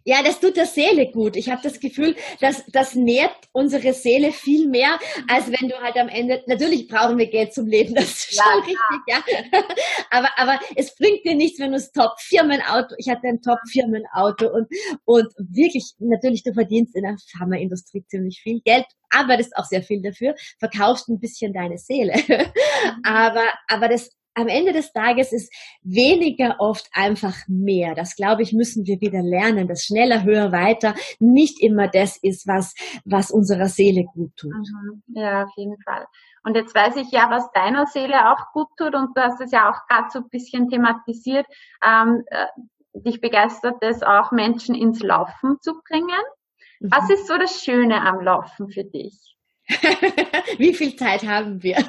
Ja, 0.09 0.23
das 0.23 0.39
tut 0.39 0.57
der 0.57 0.67
Seele 0.67 1.11
gut. 1.11 1.35
Ich 1.35 1.51
habe 1.51 1.61
das 1.65 1.81
Gefühl, 1.81 2.15
dass 2.41 2.65
das 2.69 2.95
nährt 2.95 3.35
unsere 3.51 3.93
Seele 3.93 4.31
viel 4.31 4.69
mehr, 4.69 5.01
als 5.27 5.51
wenn 5.51 5.69
du 5.69 5.75
halt 5.83 5.97
am 5.97 6.09
Ende, 6.09 6.45
natürlich 6.47 6.87
brauchen 6.87 7.19
wir 7.19 7.27
Geld 7.29 7.53
zum 7.53 7.67
Leben, 7.67 7.93
das 7.93 8.05
ist 8.05 8.35
schon 8.35 8.45
ja, 8.47 8.61
richtig, 8.61 9.01
ja. 9.09 9.65
Aber, 10.11 10.29
aber 10.37 10.61
es 10.77 10.95
bringt 10.95 11.25
dir 11.25 11.35
nichts, 11.35 11.59
wenn 11.59 11.73
du 11.73 11.79
das 11.79 11.91
Top-Firmenauto, 11.91 12.95
ich 12.99 13.09
hatte 13.09 13.27
ein 13.27 13.43
Top-Firmenauto 13.43 14.47
und, 14.49 14.69
und 15.05 15.27
wirklich, 15.39 15.95
natürlich, 15.99 16.45
du 16.45 16.55
verdienst 16.55 16.95
in 16.95 17.03
der 17.03 17.17
Pharmaindustrie 17.37 18.05
ziemlich 18.07 18.41
viel 18.41 18.61
Geld, 18.61 18.87
arbeitest 19.11 19.57
auch 19.57 19.65
sehr 19.65 19.83
viel 19.83 20.03
dafür, 20.03 20.37
verkaufst 20.61 21.09
ein 21.09 21.19
bisschen 21.19 21.53
deine 21.53 21.79
Seele. 21.79 22.15
Aber, 23.03 23.45
aber 23.69 23.89
das 23.89 24.11
am 24.37 24.49
Ende 24.49 24.73
des 24.73 24.93
Tages 24.93 25.33
ist 25.33 25.53
weniger 25.83 26.57
oft 26.59 26.89
einfach 26.93 27.35
mehr. 27.49 27.95
Das 27.95 28.17
glaube 28.17 28.43
ich, 28.43 28.53
müssen 28.53 28.87
wir 28.87 29.01
wieder 29.01 29.23
lernen, 29.23 29.67
dass 29.67 29.85
schneller, 29.85 30.25
höher, 30.25 30.53
weiter 30.53 30.95
nicht 31.19 31.61
immer 31.63 31.89
das 31.89 32.19
ist, 32.23 32.47
was, 32.47 32.75
was 33.05 33.31
unserer 33.31 33.69
Seele 33.69 34.05
gut 34.05 34.37
tut. 34.37 34.53
Mhm. 34.53 35.03
Ja, 35.09 35.45
auf 35.45 35.51
jeden 35.57 35.81
Fall. 35.83 36.07
Und 36.45 36.55
jetzt 36.55 36.75
weiß 36.75 36.97
ich 36.97 37.11
ja, 37.11 37.31
was 37.31 37.51
deiner 37.53 37.87
Seele 37.87 38.31
auch 38.31 38.53
gut 38.53 38.69
tut 38.77 38.95
und 38.95 39.17
du 39.17 39.23
hast 39.23 39.41
es 39.41 39.51
ja 39.51 39.71
auch 39.71 39.87
gerade 39.89 40.09
so 40.11 40.21
ein 40.21 40.29
bisschen 40.29 40.69
thematisiert. 40.69 41.47
Ähm, 41.83 42.23
äh, 42.27 42.47
dich 42.93 43.21
begeistert 43.21 43.77
es 43.81 44.03
auch, 44.03 44.33
Menschen 44.33 44.75
ins 44.75 45.03
Laufen 45.03 45.57
zu 45.61 45.81
bringen. 45.89 46.21
Mhm. 46.81 46.91
Was 46.91 47.09
ist 47.09 47.27
so 47.27 47.39
das 47.39 47.63
Schöne 47.63 48.03
am 48.03 48.21
Laufen 48.21 48.69
für 48.69 48.85
dich? 48.85 49.35
Wie 50.59 50.75
viel 50.75 50.95
Zeit 50.95 51.27
haben 51.27 51.63
wir? 51.63 51.79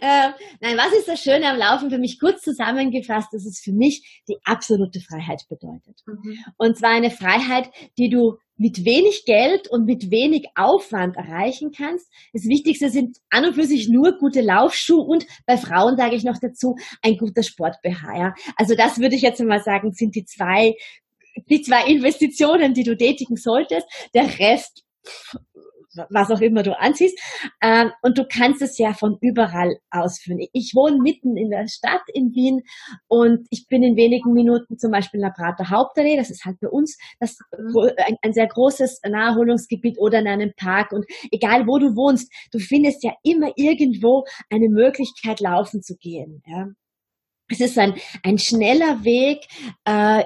äh, 0.00 0.30
nein, 0.60 0.76
was 0.76 0.92
ist 0.98 1.08
das 1.08 1.20
Schöne 1.20 1.48
am 1.48 1.58
Laufen? 1.58 1.90
Für 1.90 1.98
mich 1.98 2.20
kurz 2.20 2.42
zusammengefasst, 2.42 3.32
dass 3.32 3.44
es 3.44 3.60
für 3.60 3.72
mich 3.72 4.22
die 4.28 4.36
absolute 4.44 5.00
Freiheit 5.00 5.42
bedeutet. 5.48 6.02
Mhm. 6.06 6.38
Und 6.56 6.76
zwar 6.76 6.90
eine 6.90 7.10
Freiheit, 7.10 7.70
die 7.98 8.08
du 8.08 8.38
mit 8.56 8.84
wenig 8.84 9.24
Geld 9.26 9.68
und 9.68 9.84
mit 9.84 10.10
wenig 10.10 10.46
Aufwand 10.54 11.16
erreichen 11.16 11.72
kannst. 11.76 12.10
Das 12.32 12.44
Wichtigste 12.44 12.88
sind 12.88 13.18
an 13.30 13.44
und 13.44 13.54
für 13.54 13.64
sich 13.64 13.88
nur 13.88 14.18
gute 14.18 14.40
Laufschuhe 14.40 15.02
und 15.02 15.26
bei 15.46 15.56
Frauen 15.56 15.96
sage 15.96 16.16
ich 16.16 16.24
noch 16.24 16.38
dazu 16.40 16.76
ein 17.02 17.16
guter 17.18 17.42
Sport-BH. 17.42 18.18
Ja? 18.18 18.34
Also 18.56 18.74
das 18.74 18.98
würde 18.98 19.16
ich 19.16 19.22
jetzt 19.22 19.42
mal 19.42 19.60
sagen, 19.60 19.92
sind 19.92 20.14
die 20.14 20.24
zwei, 20.24 20.74
die 21.50 21.60
zwei 21.60 21.86
Investitionen, 21.86 22.72
die 22.72 22.84
du 22.84 22.96
tätigen 22.96 23.36
solltest. 23.36 23.86
Der 24.14 24.38
Rest 24.38 24.84
was 26.10 26.30
auch 26.30 26.40
immer 26.40 26.62
du 26.62 26.78
anziehst. 26.78 27.18
Ähm, 27.62 27.92
und 28.02 28.18
du 28.18 28.24
kannst 28.26 28.62
es 28.62 28.78
ja 28.78 28.92
von 28.92 29.18
überall 29.20 29.76
ausführen. 29.90 30.40
Ich 30.52 30.72
wohne 30.74 30.98
mitten 30.98 31.36
in 31.36 31.50
der 31.50 31.68
Stadt 31.68 32.02
in 32.12 32.34
Wien 32.34 32.62
und 33.08 33.46
ich 33.50 33.66
bin 33.68 33.82
in 33.82 33.96
wenigen 33.96 34.32
Minuten 34.32 34.78
zum 34.78 34.90
Beispiel 34.90 35.18
in 35.18 35.26
der 35.26 35.34
Prater 35.36 35.70
Hauptallee. 35.70 36.16
Das 36.16 36.30
ist 36.30 36.44
halt 36.44 36.58
bei 36.60 36.68
uns 36.68 36.98
das, 37.20 37.38
ein, 37.52 38.16
ein 38.22 38.32
sehr 38.32 38.46
großes 38.46 39.00
Naherholungsgebiet 39.08 39.98
oder 39.98 40.18
in 40.18 40.28
einem 40.28 40.52
Park. 40.56 40.92
Und 40.92 41.06
egal 41.30 41.66
wo 41.66 41.78
du 41.78 41.96
wohnst, 41.96 42.32
du 42.52 42.58
findest 42.58 43.04
ja 43.04 43.12
immer 43.22 43.52
irgendwo 43.56 44.24
eine 44.50 44.68
Möglichkeit, 44.68 45.40
laufen 45.40 45.82
zu 45.82 45.96
gehen. 45.96 46.42
Ja. 46.46 46.68
Es 47.48 47.60
ist 47.60 47.78
ein, 47.78 47.94
ein 48.24 48.38
schneller 48.38 49.04
Weg, 49.04 49.46
äh, 49.84 50.24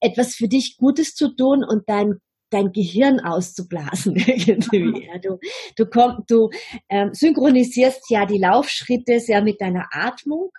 etwas 0.00 0.34
für 0.34 0.48
dich 0.48 0.76
Gutes 0.78 1.14
zu 1.14 1.34
tun 1.34 1.64
und 1.64 1.88
dein 1.88 2.20
dein 2.50 2.72
Gehirn 2.72 3.20
auszublasen 3.20 4.16
irgendwie. 4.26 5.06
Ja, 5.06 5.18
du 5.18 5.38
du, 5.76 5.86
komm, 5.86 6.24
du 6.28 6.50
ähm, 6.88 7.10
synchronisierst 7.12 8.10
ja 8.10 8.26
die 8.26 8.38
Laufschritte 8.38 9.20
sehr 9.20 9.42
mit 9.42 9.60
deiner 9.60 9.86
Atmung 9.90 10.50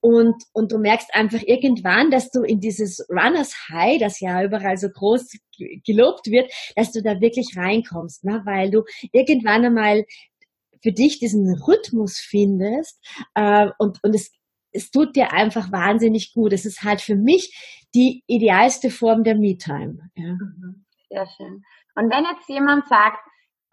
und, 0.00 0.34
und 0.52 0.72
du 0.72 0.78
merkst 0.78 1.14
einfach 1.14 1.42
irgendwann, 1.42 2.10
dass 2.10 2.30
du 2.30 2.42
in 2.42 2.60
dieses 2.60 3.06
Runners 3.08 3.54
High, 3.70 3.98
das 3.98 4.20
ja 4.20 4.42
überall 4.42 4.76
so 4.76 4.88
groß 4.88 5.38
gelobt 5.84 6.26
wird, 6.26 6.50
dass 6.76 6.92
du 6.92 7.02
da 7.02 7.20
wirklich 7.20 7.56
reinkommst, 7.56 8.24
ne? 8.24 8.42
weil 8.44 8.70
du 8.70 8.84
irgendwann 9.12 9.64
einmal 9.64 10.04
für 10.82 10.92
dich 10.92 11.18
diesen 11.18 11.54
Rhythmus 11.62 12.18
findest 12.18 12.98
äh, 13.34 13.68
und, 13.78 13.98
und 14.02 14.14
es, 14.14 14.30
es 14.72 14.90
tut 14.90 15.16
dir 15.16 15.32
einfach 15.32 15.72
wahnsinnig 15.72 16.32
gut. 16.32 16.52
Es 16.52 16.64
ist 16.64 16.82
halt 16.82 17.00
für 17.00 17.16
mich 17.16 17.84
die 17.94 18.22
idealste 18.26 18.90
Form 18.90 19.24
der 19.24 19.36
Me-Time. 19.36 19.98
Ja. 20.16 20.32
Mhm. 20.34 20.84
Sehr 21.10 21.26
schön. 21.36 21.64
Und 21.96 22.12
wenn 22.12 22.24
jetzt 22.24 22.48
jemand 22.48 22.86
sagt, 22.86 23.18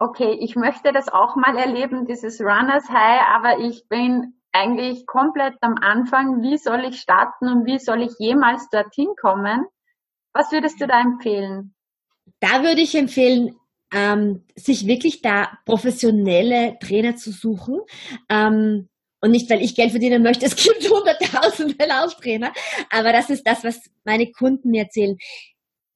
okay, 0.00 0.36
ich 0.40 0.56
möchte 0.56 0.92
das 0.92 1.08
auch 1.08 1.36
mal 1.36 1.56
erleben, 1.56 2.06
dieses 2.06 2.40
Runners 2.40 2.88
High, 2.88 3.22
aber 3.28 3.60
ich 3.60 3.88
bin 3.88 4.34
eigentlich 4.52 5.06
komplett 5.06 5.54
am 5.60 5.76
Anfang, 5.80 6.42
wie 6.42 6.58
soll 6.58 6.84
ich 6.84 7.00
starten 7.00 7.48
und 7.48 7.64
wie 7.64 7.78
soll 7.78 8.02
ich 8.02 8.12
jemals 8.18 8.68
dorthin 8.70 9.08
kommen? 9.20 9.66
Was 10.32 10.50
würdest 10.50 10.80
du 10.80 10.86
da 10.86 11.00
empfehlen? 11.00 11.74
Da 12.40 12.62
würde 12.62 12.80
ich 12.80 12.94
empfehlen, 12.96 13.54
ähm, 13.92 14.44
sich 14.56 14.86
wirklich 14.86 15.22
da 15.22 15.58
professionelle 15.64 16.76
Trainer 16.80 17.16
zu 17.16 17.30
suchen. 17.30 17.80
Ähm, 18.28 18.88
und 19.20 19.30
nicht, 19.30 19.50
weil 19.50 19.62
ich 19.62 19.74
Geld 19.74 19.90
verdienen 19.90 20.22
möchte, 20.22 20.46
es 20.46 20.56
gibt 20.56 20.88
hunderttausende 20.90 21.86
Lauftrainer, 21.86 22.52
aber 22.90 23.12
das 23.12 23.30
ist 23.30 23.46
das, 23.46 23.64
was 23.64 23.80
meine 24.04 24.30
Kunden 24.32 24.70
mir 24.70 24.82
erzählen 24.82 25.16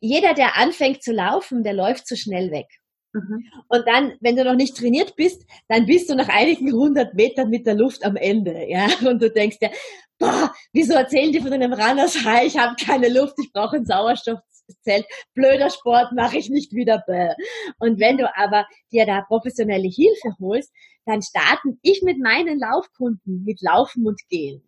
jeder, 0.02 0.34
der 0.34 0.56
anfängt 0.56 1.02
zu 1.02 1.12
laufen, 1.12 1.62
der 1.62 1.74
läuft 1.74 2.08
zu 2.08 2.16
schnell 2.16 2.50
weg. 2.50 2.66
Mhm. 3.12 3.44
Und 3.68 3.86
dann, 3.86 4.14
wenn 4.20 4.36
du 4.36 4.44
noch 4.44 4.56
nicht 4.56 4.76
trainiert 4.76 5.14
bist, 5.14 5.46
dann 5.68 5.86
bist 5.86 6.10
du 6.10 6.16
nach 6.16 6.28
einigen 6.28 6.72
hundert 6.72 7.14
Metern 7.14 7.50
mit 7.50 7.66
der 7.66 7.74
Luft 7.74 8.04
am 8.04 8.16
Ende, 8.16 8.68
ja. 8.68 8.86
Und 9.08 9.22
du 9.22 9.30
denkst 9.30 9.58
dir, 9.60 9.70
boah, 10.18 10.52
wieso 10.72 10.94
erzählen 10.94 11.30
die 11.30 11.40
von 11.40 11.52
einem 11.52 11.72
Runners 11.72 12.24
High? 12.24 12.46
Ich 12.46 12.58
habe 12.58 12.74
keine 12.84 13.08
Luft, 13.08 13.34
ich 13.38 13.52
brauche 13.52 13.76
ein 13.76 13.86
Sauerstoffzelt. 13.86 15.06
Blöder 15.34 15.70
Sport 15.70 16.12
mache 16.14 16.38
ich 16.38 16.50
nicht 16.50 16.72
wieder. 16.72 17.04
Bäh. 17.06 17.34
Und 17.78 18.00
wenn 18.00 18.18
du 18.18 18.28
aber 18.36 18.66
dir 18.90 19.06
da 19.06 19.22
professionelle 19.22 19.88
Hilfe 19.88 20.36
holst, 20.40 20.72
dann 21.06 21.22
starten 21.22 21.78
ich 21.82 22.02
mit 22.02 22.18
meinen 22.18 22.58
Laufkunden 22.58 23.44
mit 23.44 23.60
Laufen 23.62 24.04
und 24.06 24.20
Gehen. 24.28 24.64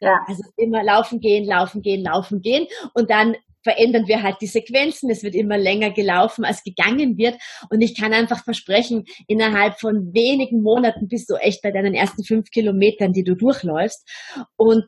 Ja. 0.00 0.20
Also 0.26 0.44
immer 0.56 0.82
laufen 0.82 1.20
gehen, 1.20 1.44
laufen 1.44 1.82
gehen, 1.82 2.04
laufen 2.04 2.40
gehen 2.40 2.68
und 2.94 3.10
dann 3.10 3.36
verändern 3.62 4.06
wir 4.06 4.22
halt 4.22 4.36
die 4.40 4.46
Sequenzen. 4.46 5.10
Es 5.10 5.22
wird 5.22 5.34
immer 5.34 5.58
länger 5.58 5.90
gelaufen, 5.90 6.44
als 6.44 6.62
gegangen 6.62 7.16
wird. 7.18 7.36
Und 7.70 7.80
ich 7.80 7.98
kann 7.98 8.12
einfach 8.12 8.44
versprechen, 8.44 9.04
innerhalb 9.26 9.78
von 9.80 10.12
wenigen 10.14 10.62
Monaten 10.62 11.08
bist 11.08 11.30
du 11.30 11.34
echt 11.34 11.62
bei 11.62 11.70
deinen 11.70 11.94
ersten 11.94 12.24
fünf 12.24 12.50
Kilometern, 12.50 13.12
die 13.12 13.24
du 13.24 13.34
durchläufst. 13.34 14.08
Und 14.56 14.84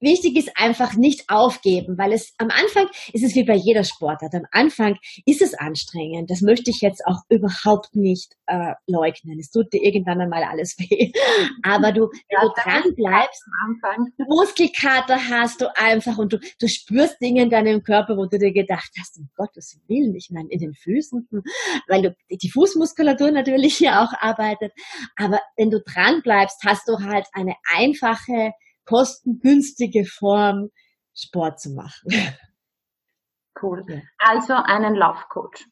Wichtig 0.00 0.36
ist 0.36 0.50
einfach 0.56 0.94
nicht 0.94 1.24
aufgeben, 1.28 1.96
weil 1.96 2.12
es 2.12 2.34
am 2.38 2.50
Anfang 2.50 2.88
ist 3.12 3.24
es 3.24 3.34
wie 3.34 3.44
bei 3.44 3.54
jeder 3.54 3.84
Sportart. 3.84 4.34
Am 4.34 4.46
Anfang 4.50 4.96
ist 5.24 5.40
es 5.40 5.54
anstrengend. 5.54 6.30
Das 6.30 6.42
möchte 6.42 6.70
ich 6.70 6.80
jetzt 6.80 7.02
auch 7.06 7.20
überhaupt 7.28 7.94
nicht 7.94 8.34
äh, 8.46 8.74
leugnen. 8.86 9.38
Es 9.38 9.50
tut 9.50 9.72
dir 9.72 9.82
irgendwann 9.82 10.20
einmal 10.20 10.44
alles 10.44 10.76
weh. 10.78 11.12
Aber 11.62 11.92
du, 11.92 12.10
ja, 12.30 12.40
wenn 12.40 12.48
du 12.48 12.54
dran 12.54 12.94
bleibst, 12.94 13.44
Muskelkater 14.28 15.16
hast 15.30 15.60
du 15.60 15.74
einfach 15.76 16.18
und 16.18 16.32
du, 16.32 16.38
du 16.38 16.68
spürst 16.68 17.20
Dinge 17.20 17.42
in 17.42 17.50
deinem 17.50 17.82
Körper, 17.82 18.16
wo 18.16 18.26
du 18.26 18.38
dir 18.38 18.52
gedacht 18.52 18.90
hast, 18.98 19.18
um 19.18 19.28
Gottes 19.36 19.80
Willen, 19.88 20.14
ich 20.14 20.28
meine, 20.30 20.48
in 20.50 20.60
den 20.60 20.74
Füßen, 20.74 21.28
hm, 21.30 21.42
weil 21.88 22.02
du, 22.02 22.16
die 22.30 22.50
Fußmuskulatur 22.50 23.30
natürlich 23.30 23.76
hier 23.78 24.00
auch 24.00 24.12
arbeitet. 24.20 24.72
Aber 25.16 25.40
wenn 25.56 25.70
du 25.70 25.80
dran 25.80 26.22
bleibst, 26.22 26.62
hast 26.64 26.88
du 26.88 26.98
halt 26.98 27.26
eine 27.32 27.54
einfache 27.74 28.52
kostengünstige 28.84 30.04
Form, 30.04 30.70
Sport 31.14 31.60
zu 31.60 31.70
machen. 31.70 32.12
Cool. 33.62 33.84
Also 34.18 34.54
einen 34.54 34.94
Laufcoach. 34.94 35.64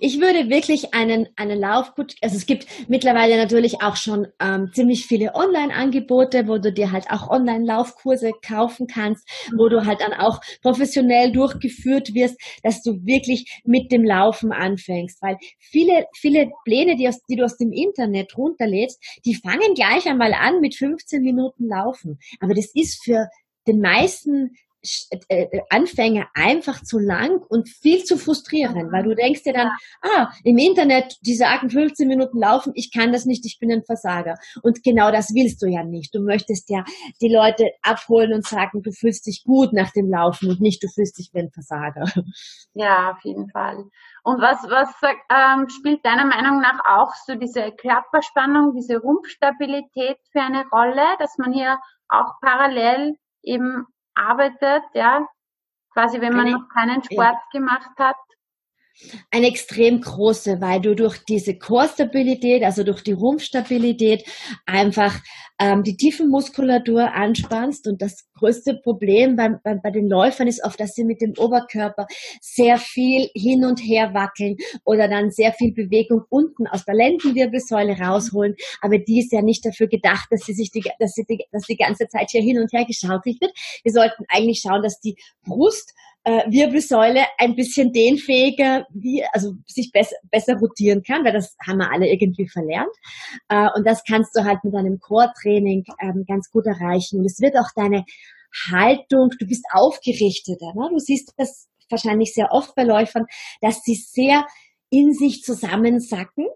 Ich 0.00 0.20
würde 0.20 0.48
wirklich 0.48 0.94
einen, 0.94 1.28
einen 1.36 1.58
Laufcoach, 1.58 2.16
also 2.22 2.36
es 2.36 2.46
gibt 2.46 2.66
mittlerweile 2.88 3.36
natürlich 3.36 3.82
auch 3.82 3.96
schon 3.96 4.28
ähm, 4.40 4.70
ziemlich 4.72 5.06
viele 5.06 5.34
Online-Angebote, 5.34 6.48
wo 6.48 6.58
du 6.58 6.72
dir 6.72 6.92
halt 6.92 7.10
auch 7.10 7.28
Online-Laufkurse 7.30 8.32
kaufen 8.46 8.86
kannst, 8.86 9.28
wo 9.56 9.68
du 9.68 9.84
halt 9.84 10.00
dann 10.00 10.12
auch 10.12 10.40
professionell 10.62 11.32
durchgeführt 11.32 12.14
wirst, 12.14 12.40
dass 12.62 12.82
du 12.82 13.04
wirklich 13.04 13.60
mit 13.64 13.92
dem 13.92 14.04
Laufen 14.04 14.52
anfängst. 14.52 15.20
Weil 15.22 15.36
viele, 15.58 16.06
viele 16.14 16.50
Pläne, 16.64 16.96
die, 16.96 17.08
aus, 17.08 17.20
die 17.28 17.36
du 17.36 17.44
aus 17.44 17.56
dem 17.56 17.72
Internet 17.72 18.36
runterlädst, 18.36 19.02
die 19.24 19.34
fangen 19.34 19.74
gleich 19.74 20.06
einmal 20.06 20.32
an 20.32 20.60
mit 20.60 20.74
15 20.74 21.22
Minuten 21.22 21.68
Laufen. 21.68 22.18
Aber 22.40 22.54
das 22.54 22.70
ist 22.74 23.02
für 23.04 23.28
den 23.66 23.80
meisten 23.80 24.50
äh, 25.10 25.42
äh, 25.42 25.60
Anfänger 25.70 26.26
einfach 26.34 26.82
zu 26.82 26.98
lang 26.98 27.38
und 27.48 27.68
viel 27.68 28.04
zu 28.04 28.16
frustrierend, 28.16 28.92
weil 28.92 29.04
du 29.04 29.14
denkst 29.14 29.42
dir 29.42 29.52
dann, 29.52 29.70
ah, 30.02 30.30
im 30.44 30.58
Internet, 30.58 31.16
die 31.22 31.34
sagen 31.34 31.70
15 31.70 32.08
Minuten 32.08 32.38
laufen, 32.38 32.72
ich 32.74 32.92
kann 32.92 33.12
das 33.12 33.24
nicht, 33.24 33.44
ich 33.46 33.58
bin 33.58 33.72
ein 33.72 33.84
Versager. 33.84 34.36
Und 34.62 34.82
genau 34.82 35.10
das 35.10 35.34
willst 35.34 35.62
du 35.62 35.66
ja 35.66 35.84
nicht. 35.84 36.14
Du 36.14 36.20
möchtest 36.20 36.70
ja 36.70 36.84
die 37.20 37.32
Leute 37.32 37.70
abholen 37.82 38.32
und 38.32 38.46
sagen, 38.46 38.82
du 38.82 38.92
fühlst 38.92 39.26
dich 39.26 39.44
gut 39.44 39.72
nach 39.72 39.90
dem 39.92 40.10
Laufen 40.10 40.50
und 40.50 40.60
nicht, 40.60 40.82
du 40.82 40.88
fühlst 40.88 41.18
dich 41.18 41.30
wie 41.32 41.40
ein 41.40 41.50
Versager. 41.50 42.04
Ja, 42.74 43.12
auf 43.12 43.24
jeden 43.24 43.48
Fall. 43.50 43.84
Und 44.22 44.40
was, 44.40 44.58
was 44.68 44.90
ähm, 45.30 45.68
spielt 45.68 46.04
deiner 46.04 46.26
Meinung 46.26 46.60
nach 46.60 46.80
auch 46.84 47.14
so 47.14 47.36
diese 47.36 47.72
Körperspannung, 47.72 48.74
diese 48.74 48.98
Rumpfstabilität 48.98 50.18
für 50.32 50.40
eine 50.40 50.64
Rolle, 50.72 51.04
dass 51.18 51.38
man 51.38 51.52
hier 51.52 51.78
auch 52.08 52.32
parallel 52.40 53.16
eben 53.42 53.86
arbeitet, 54.16 54.84
ja, 54.94 55.26
quasi 55.92 56.20
wenn 56.20 56.34
man 56.34 56.50
noch 56.50 56.68
keinen 56.68 57.02
Sport 57.04 57.38
gemacht 57.52 57.90
hat. 57.98 58.16
Eine 59.30 59.48
extrem 59.48 60.00
große, 60.00 60.60
weil 60.60 60.80
du 60.80 60.94
durch 60.94 61.18
diese 61.28 61.58
Core-Stabilität, 61.58 62.62
also 62.62 62.82
durch 62.82 63.02
die 63.02 63.12
Rumpfstabilität, 63.12 64.24
einfach 64.64 65.20
ähm, 65.58 65.82
die 65.82 65.96
Tiefenmuskulatur 65.96 67.12
anspannst. 67.12 67.86
Und 67.88 68.02
das 68.02 68.26
größte 68.34 68.80
Problem 68.82 69.36
bei, 69.36 69.50
bei, 69.62 69.74
bei 69.74 69.90
den 69.90 70.08
Läufern 70.08 70.48
ist 70.48 70.64
oft, 70.64 70.78
dass 70.80 70.94
sie 70.94 71.04
mit 71.04 71.20
dem 71.20 71.34
Oberkörper 71.38 72.06
sehr 72.40 72.78
viel 72.78 73.28
hin 73.34 73.64
und 73.64 73.80
her 73.80 74.14
wackeln 74.14 74.56
oder 74.84 75.08
dann 75.08 75.30
sehr 75.30 75.52
viel 75.52 75.72
Bewegung 75.72 76.22
unten 76.28 76.66
aus 76.66 76.84
der 76.84 76.94
Lendenwirbelsäule 76.94 77.98
rausholen. 77.98 78.54
Aber 78.80 78.98
die 78.98 79.20
ist 79.20 79.32
ja 79.32 79.42
nicht 79.42 79.64
dafür 79.64 79.88
gedacht, 79.88 80.26
dass 80.30 80.42
sie 80.42 80.54
sich 80.54 80.70
die, 80.70 80.84
dass 80.98 81.12
sie 81.12 81.24
die, 81.24 81.44
dass 81.52 81.62
die 81.62 81.76
ganze 81.76 82.08
Zeit 82.08 82.30
hier 82.30 82.42
hin 82.42 82.58
und 82.58 82.72
her 82.72 82.84
geschaukelt 82.84 83.40
wird. 83.40 83.52
Wir 83.82 83.92
sollten 83.92 84.24
eigentlich 84.28 84.60
schauen, 84.60 84.82
dass 84.82 85.00
die 85.00 85.16
Brust 85.44 85.94
äh, 86.26 86.50
Wirbelsäule 86.50 87.24
ein 87.38 87.54
bisschen 87.54 87.92
dehnfähiger, 87.92 88.84
wie, 88.90 89.24
also 89.32 89.54
sich 89.64 89.92
besser, 89.92 90.16
besser 90.32 90.56
rotieren 90.56 91.04
kann, 91.04 91.24
weil 91.24 91.32
das 91.32 91.56
haben 91.64 91.78
wir 91.78 91.92
alle 91.92 92.10
irgendwie 92.10 92.48
verlernt. 92.48 92.90
Äh, 93.48 93.68
und 93.76 93.86
das 93.86 94.02
kannst 94.02 94.36
du 94.36 94.42
halt 94.42 94.64
mit 94.64 94.74
einem 94.74 94.98
Core-Training 94.98 95.84
ähm, 96.00 96.24
ganz 96.26 96.50
gut 96.50 96.66
erreichen. 96.66 97.20
Und 97.20 97.26
es 97.26 97.40
wird 97.40 97.56
auch 97.56 97.70
deine 97.76 98.04
Haltung, 98.72 99.30
du 99.38 99.46
bist 99.46 99.64
aufgerichteter. 99.72 100.74
Ne? 100.74 100.88
Du 100.90 100.98
siehst 100.98 101.32
das 101.36 101.68
wahrscheinlich 101.88 102.34
sehr 102.34 102.48
oft 102.50 102.74
bei 102.74 102.82
Läufern, 102.82 103.26
dass 103.60 103.82
sie 103.84 103.94
sehr 103.94 104.46
in 104.90 105.12
sich 105.14 105.42
zusammensacken 105.42 106.46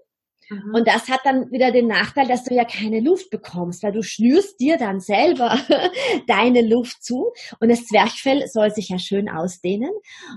Mhm. 0.51 0.75
Und 0.75 0.89
das 0.89 1.09
hat 1.09 1.21
dann 1.25 1.51
wieder 1.53 1.71
den 1.71 1.87
Nachteil, 1.87 2.27
dass 2.27 2.45
du 2.45 2.55
ja 2.55 2.65
keine 2.65 3.01
Luft 3.01 3.31
bekommst, 3.31 3.83
weil 3.83 3.93
du 3.93 4.03
schnürst 4.03 4.59
dir 4.59 4.77
dann 4.77 5.01
selber 5.01 5.59
deine 6.27 6.63
Luft 6.63 7.05
zu 7.05 7.33
und 7.61 7.69
das 7.69 7.87
Zwerchfell 7.87 8.47
soll 8.49 8.71
sich 8.73 8.89
ja 8.89 8.99
schön 8.99 9.29
ausdehnen. 9.29 9.91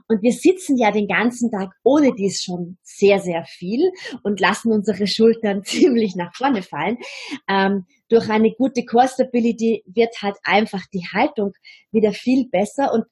Und 0.08 0.22
wir 0.22 0.32
sitzen 0.32 0.78
ja 0.78 0.92
den 0.92 1.08
ganzen 1.08 1.52
Tag 1.52 1.72
ohne 1.84 2.14
dies 2.14 2.44
schon 2.44 2.78
sehr, 2.84 3.20
sehr 3.20 3.44
viel 3.46 3.92
und 4.22 4.40
lassen 4.40 4.72
unsere 4.72 5.08
Schultern 5.08 5.64
ziemlich 5.66 6.16
nach 6.16 6.36
vorne 6.36 6.62
fallen. 6.62 6.98
Ähm, 7.50 7.86
durch 8.08 8.30
eine 8.30 8.52
gute 8.52 8.86
Core 8.86 9.08
Stability 9.08 9.84
wird 9.88 10.22
halt 10.22 10.38
einfach 10.44 10.86
die 10.94 11.08
Haltung 11.12 11.54
wieder 11.92 12.14
viel 12.14 12.48
besser 12.50 12.94
und 12.94 13.06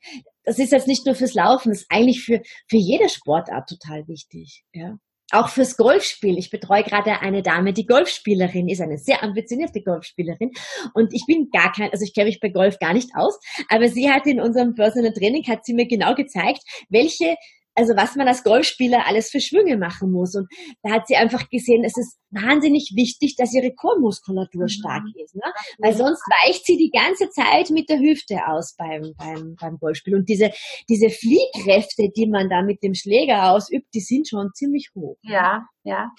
das 0.43 0.59
ist 0.59 0.71
jetzt 0.71 0.87
nicht 0.87 1.05
nur 1.05 1.15
fürs 1.15 1.35
Laufen, 1.35 1.69
das 1.69 1.81
ist 1.81 1.91
eigentlich 1.91 2.23
für, 2.23 2.41
für 2.67 2.77
jede 2.77 3.09
Sportart 3.09 3.69
total 3.69 4.07
wichtig. 4.07 4.63
Ja 4.73 4.97
auch 5.33 5.49
fürs 5.49 5.77
Golfspiel. 5.77 6.37
Ich 6.37 6.49
betreue 6.49 6.83
gerade 6.83 7.21
eine 7.21 7.41
Dame, 7.41 7.73
die 7.73 7.85
Golfspielerin 7.85 8.69
ist, 8.69 8.81
eine 8.81 8.97
sehr 8.97 9.23
ambitionierte 9.23 9.81
Golfspielerin. 9.81 10.51
Und 10.93 11.13
ich 11.13 11.25
bin 11.25 11.49
gar 11.51 11.71
kein, 11.71 11.91
also 11.91 12.03
ich 12.03 12.13
kenne 12.13 12.27
mich 12.27 12.39
bei 12.39 12.49
Golf 12.49 12.79
gar 12.79 12.93
nicht 12.93 13.09
aus, 13.15 13.39
aber 13.69 13.87
sie 13.87 14.09
hat 14.09 14.25
in 14.27 14.39
unserem 14.39 14.75
Personal 14.75 15.13
Training, 15.13 15.47
hat 15.47 15.65
sie 15.65 15.73
mir 15.73 15.87
genau 15.87 16.15
gezeigt, 16.15 16.61
welche 16.89 17.35
also 17.75 17.95
was 17.95 18.15
man 18.15 18.27
als 18.27 18.43
Golfspieler 18.43 19.05
alles 19.07 19.29
für 19.29 19.39
Schwünge 19.39 19.77
machen 19.77 20.11
muss. 20.11 20.35
Und 20.35 20.47
da 20.83 20.91
hat 20.91 21.07
sie 21.07 21.15
einfach 21.15 21.49
gesehen, 21.49 21.83
es 21.83 21.97
ist 21.97 22.17
wahnsinnig 22.29 22.93
wichtig, 22.95 23.35
dass 23.35 23.53
ihre 23.53 23.73
Chormuskulatur 23.73 24.63
mhm. 24.63 24.69
stark 24.69 25.03
ist. 25.23 25.35
Ne? 25.35 25.53
Weil 25.79 25.93
sonst 25.93 26.21
weicht 26.43 26.65
sie 26.65 26.77
die 26.77 26.91
ganze 26.91 27.29
Zeit 27.29 27.69
mit 27.69 27.89
der 27.89 27.99
Hüfte 27.99 28.47
aus 28.47 28.75
beim, 28.77 29.13
beim, 29.17 29.55
beim 29.59 29.77
Golfspiel. 29.77 30.15
Und 30.15 30.27
diese, 30.29 30.51
diese 30.89 31.09
Fliehkräfte, 31.09 32.09
die 32.15 32.27
man 32.27 32.49
da 32.49 32.61
mit 32.61 32.83
dem 32.83 32.93
Schläger 32.93 33.51
ausübt, 33.51 33.87
die 33.93 34.01
sind 34.01 34.27
schon 34.27 34.51
ziemlich 34.53 34.89
hoch. 34.95 35.17
Ja, 35.23 35.65
ja. 35.83 36.11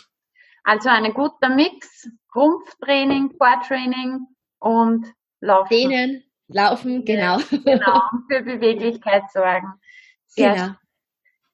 Also 0.64 0.88
ein 0.88 1.12
guter 1.12 1.48
Mix, 1.48 2.08
Rumpftraining, 2.34 3.36
Core-Training 3.36 4.20
und 4.60 5.06
Laufen. 5.40 5.68
Dehnen, 5.70 6.22
Laufen, 6.46 7.04
genau. 7.04 7.38
Genau, 7.50 8.00
für 8.28 8.42
Beweglichkeit 8.42 9.24
sorgen. 9.32 9.72
Sehr 10.26 10.54
genau. 10.54 10.72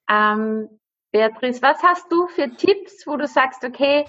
Ähm, 0.09 0.69
Beatrice, 1.11 1.63
was 1.63 1.83
hast 1.83 2.11
du 2.13 2.27
für 2.29 2.55
Tipps, 2.57 3.07
wo 3.07 3.17
du 3.17 3.27
sagst, 3.27 3.65
okay, 3.65 4.05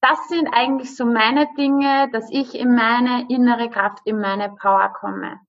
das 0.00 0.28
sind 0.28 0.48
eigentlich 0.52 0.94
so 0.96 1.06
meine 1.06 1.48
Dinge, 1.56 2.10
dass 2.12 2.28
ich 2.30 2.54
in 2.54 2.74
meine 2.74 3.26
innere 3.28 3.70
Kraft, 3.70 4.00
in 4.04 4.20
meine 4.20 4.50
Power 4.50 4.92
komme? 4.92 5.40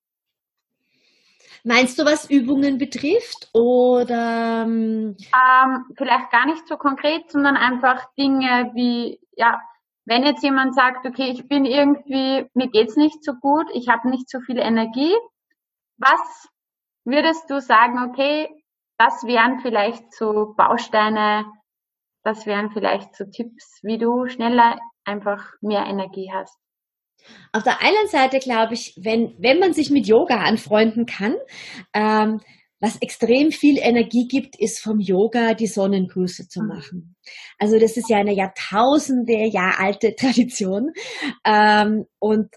Meinst 1.63 1.97
du, 1.97 2.05
was 2.05 2.29
Übungen 2.29 2.77
betrifft 2.77 3.49
oder? 3.53 4.63
Ähm, 4.65 5.17
ähm 5.33 5.85
vielleicht 5.97 6.31
gar 6.31 6.45
nicht 6.45 6.67
so 6.67 6.77
konkret, 6.77 7.31
sondern 7.31 7.57
einfach 7.57 8.05
Dinge 8.13 8.71
wie, 8.75 9.19
ja, 9.35 9.59
wenn 10.05 10.23
jetzt 10.23 10.43
jemand 10.43 10.75
sagt, 10.75 11.07
okay, 11.07 11.31
ich 11.31 11.47
bin 11.47 11.65
irgendwie, 11.65 12.47
mir 12.53 12.69
geht's 12.69 12.95
nicht 12.95 13.23
so 13.23 13.33
gut, 13.33 13.65
ich 13.73 13.89
habe 13.89 14.09
nicht 14.09 14.29
so 14.29 14.39
viel 14.41 14.59
Energie, 14.59 15.15
was 15.97 16.47
würdest 17.03 17.49
du 17.49 17.59
sagen, 17.59 18.09
okay, 18.09 18.47
das 18.97 19.23
wären 19.25 19.59
vielleicht 19.61 20.13
so 20.13 20.53
Bausteine, 20.57 21.45
das 22.23 22.45
wären 22.45 22.71
vielleicht 22.71 23.15
so 23.15 23.25
Tipps, 23.25 23.79
wie 23.83 23.97
du 23.97 24.27
schneller 24.27 24.77
einfach 25.03 25.53
mehr 25.61 25.85
Energie 25.85 26.31
hast. 26.33 26.57
Auf 27.53 27.63
der 27.63 27.81
einen 27.81 28.07
Seite 28.07 28.39
glaube 28.39 28.73
ich, 28.73 28.93
wenn, 29.01 29.35
wenn 29.39 29.59
man 29.59 29.73
sich 29.73 29.89
mit 29.89 30.07
Yoga 30.07 30.37
anfreunden 30.37 31.05
kann, 31.05 31.35
ähm, 31.93 32.41
was 32.81 32.97
extrem 33.01 33.51
viel 33.51 33.77
Energie 33.79 34.27
gibt, 34.27 34.59
ist 34.59 34.79
vom 34.79 34.99
Yoga 34.99 35.53
die 35.53 35.67
Sonnengrüße 35.67 36.47
zu 36.49 36.61
machen. 36.61 37.15
Also 37.57 37.79
das 37.79 37.97
ist 37.97 38.09
ja 38.09 38.17
eine 38.17 38.33
Jahrtausende 38.33 39.47
Jahr 39.47 39.79
alte 39.79 40.13
Tradition. 40.15 40.91
Ähm, 41.45 42.05
und 42.19 42.49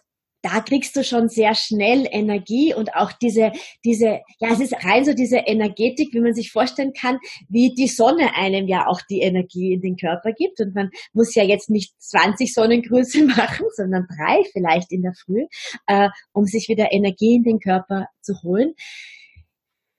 da 0.42 0.60
kriegst 0.60 0.94
du 0.96 1.02
schon 1.02 1.28
sehr 1.28 1.54
schnell 1.54 2.06
Energie 2.10 2.74
und 2.74 2.94
auch 2.94 3.12
diese, 3.12 3.52
diese, 3.84 4.20
ja, 4.38 4.52
es 4.52 4.60
ist 4.60 4.84
rein 4.84 5.04
so 5.04 5.12
diese 5.12 5.38
Energetik, 5.38 6.12
wie 6.12 6.20
man 6.20 6.34
sich 6.34 6.52
vorstellen 6.52 6.92
kann, 6.92 7.18
wie 7.48 7.74
die 7.74 7.88
Sonne 7.88 8.34
einem 8.36 8.68
ja 8.68 8.86
auch 8.86 9.00
die 9.10 9.20
Energie 9.20 9.72
in 9.72 9.80
den 9.80 9.96
Körper 9.96 10.32
gibt. 10.32 10.60
Und 10.60 10.74
man 10.74 10.90
muss 11.12 11.34
ja 11.34 11.42
jetzt 11.42 11.70
nicht 11.70 11.92
20 12.00 12.54
Sonnengrüße 12.54 13.24
machen, 13.26 13.66
sondern 13.74 14.06
drei 14.06 14.42
vielleicht 14.52 14.92
in 14.92 15.02
der 15.02 15.14
Früh, 15.14 15.46
äh, 15.86 16.08
um 16.32 16.44
sich 16.44 16.68
wieder 16.68 16.92
Energie 16.92 17.34
in 17.34 17.42
den 17.42 17.58
Körper 17.58 18.06
zu 18.20 18.34
holen. 18.42 18.74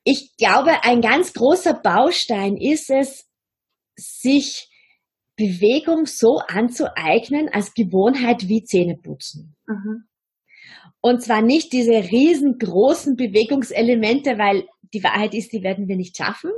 Ich 0.04 0.36
glaube, 0.38 0.84
ein 0.84 1.02
ganz 1.02 1.34
großer 1.34 1.74
Baustein 1.74 2.56
ist 2.56 2.90
es, 2.90 3.26
sich 3.96 4.70
Bewegung 5.36 6.06
so 6.06 6.40
anzueignen 6.48 7.50
als 7.50 7.74
Gewohnheit 7.74 8.48
wie 8.48 8.64
Zähneputzen. 8.64 9.56
Mhm. 9.68 10.09
Und 11.02 11.22
zwar 11.22 11.42
nicht 11.42 11.74
diese 11.74 11.94
riesengroßen 11.94 13.16
Bewegungselemente, 13.16 14.38
weil 14.38 14.66
die 14.94 15.04
Wahrheit 15.04 15.34
ist, 15.34 15.54
die 15.54 15.64
werden 15.64 15.88
wir 15.88 15.96
nicht 15.96 16.18
schaffen, 16.18 16.52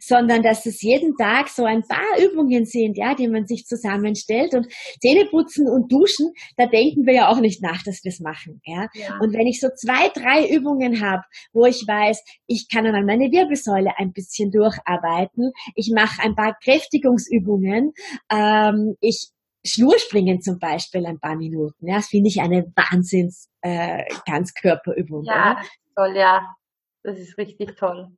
sondern 0.00 0.42
dass 0.42 0.66
es 0.66 0.82
jeden 0.82 1.16
Tag 1.16 1.48
so 1.48 1.64
ein 1.64 1.82
paar 1.82 2.18
Übungen 2.22 2.64
sind, 2.64 2.96
ja, 2.96 3.14
die 3.14 3.28
man 3.28 3.46
sich 3.46 3.66
zusammenstellt 3.66 4.54
und 4.54 4.66
Zähneputzen 5.00 5.68
und 5.68 5.90
Duschen, 5.90 6.32
da 6.56 6.66
denken 6.66 7.06
wir 7.06 7.14
ja 7.14 7.28
auch 7.28 7.40
nicht 7.40 7.62
nach, 7.62 7.82
dass 7.82 8.04
wir 8.04 8.10
es 8.10 8.20
machen, 8.20 8.60
ja? 8.64 8.88
ja. 8.94 9.18
Und 9.20 9.32
wenn 9.34 9.46
ich 9.46 9.60
so 9.60 9.68
zwei, 9.74 10.08
drei 10.08 10.48
Übungen 10.48 11.00
habe, 11.00 11.22
wo 11.52 11.64
ich 11.64 11.86
weiß, 11.86 12.22
ich 12.46 12.68
kann 12.68 12.84
dann 12.84 13.06
meine 13.06 13.30
Wirbelsäule 13.30 13.92
ein 13.96 14.12
bisschen 14.12 14.50
durcharbeiten, 14.50 15.52
ich 15.74 15.90
mache 15.94 16.22
ein 16.22 16.34
paar 16.34 16.56
Kräftigungsübungen, 16.62 17.92
ähm, 18.30 18.96
ich 19.00 19.30
Schnurspringen 19.68 20.40
zum 20.40 20.58
Beispiel 20.58 21.06
ein 21.06 21.20
paar 21.20 21.36
Minuten. 21.36 21.86
Ja, 21.86 21.96
das 21.96 22.08
finde 22.08 22.28
ich 22.28 22.40
eine 22.40 22.64
Wahnsinns 22.74 23.48
äh, 23.62 24.04
Ganzkörperübung. 24.26 25.24
Ja, 25.24 25.52
oder? 25.52 25.62
toll, 25.94 26.16
ja. 26.16 26.54
Das 27.02 27.18
ist 27.18 27.38
richtig 27.38 27.76
toll. 27.76 28.08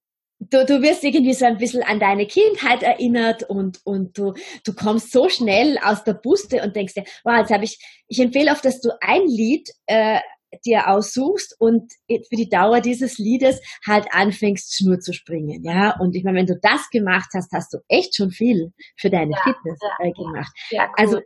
Du, 0.40 0.64
du 0.64 0.80
wirst 0.80 1.04
irgendwie 1.04 1.34
so 1.34 1.44
ein 1.44 1.58
bisschen 1.58 1.82
an 1.82 2.00
deine 2.00 2.26
Kindheit 2.26 2.82
erinnert 2.82 3.42
und, 3.42 3.80
und 3.84 4.16
du, 4.16 4.32
du 4.64 4.74
kommst 4.74 5.12
so 5.12 5.28
schnell 5.28 5.78
aus 5.84 6.02
der 6.02 6.14
Buste 6.14 6.62
und 6.62 6.74
denkst 6.74 6.94
dir, 6.94 7.04
wow, 7.24 7.38
jetzt 7.38 7.52
habe 7.52 7.64
ich, 7.64 7.78
ich 8.08 8.18
empfehle 8.20 8.50
oft, 8.50 8.64
dass 8.64 8.80
du 8.80 8.90
ein 9.02 9.26
Lied 9.26 9.68
äh, 9.86 10.18
dir 10.64 10.88
aussuchst 10.88 11.56
und 11.58 11.92
für 12.08 12.36
die 12.36 12.48
Dauer 12.48 12.80
dieses 12.80 13.18
Liedes 13.18 13.60
halt 13.86 14.06
anfängst, 14.12 14.74
Schnur 14.74 14.98
zu 14.98 15.12
springen, 15.12 15.62
ja. 15.62 15.94
Und 16.00 16.16
ich 16.16 16.24
meine, 16.24 16.38
wenn 16.38 16.46
du 16.46 16.58
das 16.60 16.88
gemacht 16.90 17.28
hast, 17.34 17.52
hast 17.52 17.72
du 17.74 17.78
echt 17.88 18.16
schon 18.16 18.30
viel 18.30 18.72
für 18.96 19.10
deine 19.10 19.32
ja, 19.32 19.42
Fitness 19.42 19.78
ja, 19.80 20.06
äh, 20.06 20.12
gemacht. 20.12 20.52
Ja, 20.70 20.84
cool. 20.86 20.94
Also 20.96 21.20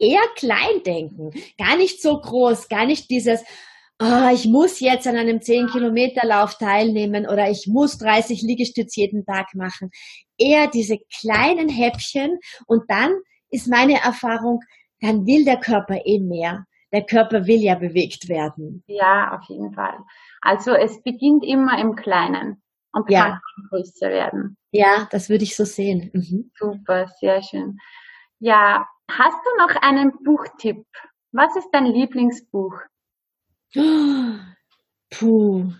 eher 0.00 0.22
klein 0.34 0.82
denken, 0.84 1.30
gar 1.58 1.76
nicht 1.76 2.02
so 2.02 2.20
groß, 2.20 2.68
gar 2.68 2.86
nicht 2.86 3.10
dieses, 3.10 3.44
oh, 4.00 4.30
ich 4.32 4.46
muss 4.46 4.80
jetzt 4.80 5.06
an 5.06 5.16
einem 5.16 5.38
10-Kilometer-Lauf 5.38 6.56
teilnehmen 6.58 7.28
oder 7.28 7.50
ich 7.50 7.66
muss 7.68 7.98
30 7.98 8.42
Liegestütz 8.42 8.96
jeden 8.96 9.24
Tag 9.24 9.54
machen. 9.54 9.90
Eher 10.38 10.68
diese 10.68 10.98
kleinen 11.20 11.68
Häppchen 11.68 12.38
und 12.66 12.84
dann 12.88 13.12
ist 13.50 13.68
meine 13.68 14.00
Erfahrung, 14.00 14.60
dann 15.00 15.26
will 15.26 15.44
der 15.44 15.58
Körper 15.58 16.00
eh 16.04 16.18
mehr. 16.18 16.64
Der 16.92 17.04
Körper 17.04 17.46
will 17.46 17.60
ja 17.60 17.76
bewegt 17.76 18.28
werden. 18.28 18.82
Ja, 18.86 19.36
auf 19.36 19.48
jeden 19.48 19.72
Fall. 19.74 19.96
Also 20.40 20.72
es 20.72 21.02
beginnt 21.02 21.44
immer 21.44 21.78
im 21.78 21.94
Kleinen 21.94 22.62
und 22.92 23.08
ja. 23.08 23.22
kann 23.22 23.40
größer 23.68 24.08
werden. 24.08 24.56
Ja, 24.72 25.08
das 25.10 25.28
würde 25.28 25.44
ich 25.44 25.54
so 25.54 25.64
sehen. 25.64 26.10
Mhm. 26.12 26.50
Super, 26.58 27.06
sehr 27.20 27.42
schön. 27.42 27.76
Ja, 28.40 28.86
hast 29.18 29.38
du 29.44 29.66
noch 29.66 29.82
einen 29.82 30.12
Buchtipp? 30.24 30.84
Was 31.32 31.54
ist 31.56 31.68
dein 31.72 31.86
Lieblingsbuch? 31.86 32.74
Puh, 35.10 35.72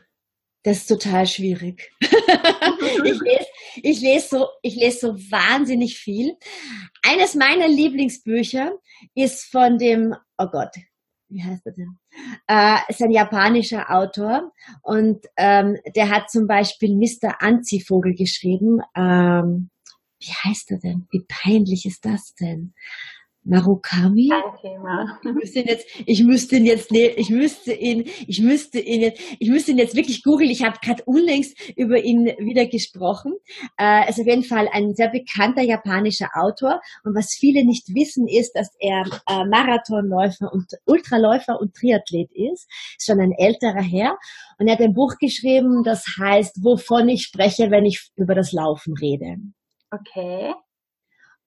das 0.63 0.79
ist 0.79 0.87
total 0.87 1.27
schwierig. 1.27 1.91
ich, 2.01 3.21
lese, 3.21 3.47
ich, 3.77 4.01
lese 4.01 4.29
so, 4.29 4.49
ich 4.63 5.01
so 5.01 5.15
wahnsinnig 5.31 5.99
viel. 5.99 6.37
Eines 7.03 7.35
meiner 7.35 7.69
Lieblingsbücher 7.69 8.73
ist 9.15 9.51
von 9.51 9.79
dem, 9.79 10.15
oh 10.39 10.47
Gott, 10.47 10.75
wie 11.29 11.43
heißt 11.43 11.67
er 11.67 11.73
denn? 11.73 11.99
Äh, 12.49 12.79
ist 12.89 13.03
ein 13.03 13.13
japanischer 13.13 13.91
Autor 13.91 14.53
und 14.83 15.25
ähm, 15.37 15.79
der 15.95 16.11
hat 16.11 16.31
zum 16.31 16.47
Beispiel 16.47 16.95
Mr. 16.97 17.41
Anzivogel 17.41 18.15
geschrieben. 18.15 18.81
Ähm, 18.97 19.71
wie 20.19 20.33
heißt 20.33 20.73
er 20.73 20.79
denn? 20.79 21.07
Wie 21.11 21.25
peinlich 21.27 21.87
ist 21.87 22.05
das 22.05 22.35
denn? 22.35 22.75
Marukami? 23.45 24.29
Kein 24.29 24.61
Thema. 24.61 25.19
Ich 25.23 25.33
müsste 25.33 25.59
ihn 25.61 25.67
jetzt, 25.67 25.87
ich 26.07 26.25
müsste 26.25 26.57
ihn 26.57 26.65
jetzt, 26.67 26.91
ich 26.91 27.31
müsste 27.31 27.73
ihn, 27.73 28.05
ich 28.27 28.41
müsste 28.41 28.81
ihn 28.81 29.01
jetzt, 29.01 29.21
ich 29.39 29.49
müsste 29.49 29.71
ihn 29.71 29.79
jetzt 29.79 29.97
wirklich 29.97 30.23
googeln. 30.23 30.51
Ich 30.51 30.63
habe 30.63 30.79
gerade 30.83 31.03
unlängst 31.07 31.57
über 31.77 31.99
ihn 32.03 32.27
wieder 32.39 32.67
gesprochen. 32.67 33.35
Äh, 33.79 34.09
ist 34.11 34.21
auf 34.21 34.27
jeden 34.27 34.45
Fall 34.45 34.69
ein 34.73 34.95
sehr 34.95 35.09
bekannter 35.09 35.63
japanischer 35.63 36.29
Autor. 36.35 36.81
Und 37.05 37.17
was 37.17 37.35
viele 37.35 37.65
nicht 37.65 37.89
wissen, 37.95 38.29
ist, 38.29 38.53
dass 38.53 38.75
er 38.79 39.05
äh, 39.27 39.45
Marathonläufer 39.47 40.53
und 40.53 40.67
Ultraläufer 40.85 41.59
und 41.61 41.75
Triathlet 41.75 42.31
ist. 42.33 42.69
Ist 42.99 43.07
schon 43.07 43.21
ein 43.21 43.33
älterer 43.33 43.83
Herr. 43.83 44.19
Und 44.59 44.67
er 44.67 44.75
hat 44.75 44.83
ein 44.83 44.95
Buch 44.95 45.15
geschrieben, 45.19 45.83
das 45.83 46.05
heißt, 46.19 46.63
wovon 46.63 47.09
ich 47.09 47.23
spreche, 47.23 47.71
wenn 47.71 47.87
ich 47.87 48.11
über 48.17 48.35
das 48.35 48.53
Laufen 48.53 48.95
rede. 49.01 49.37
Okay. 49.91 50.53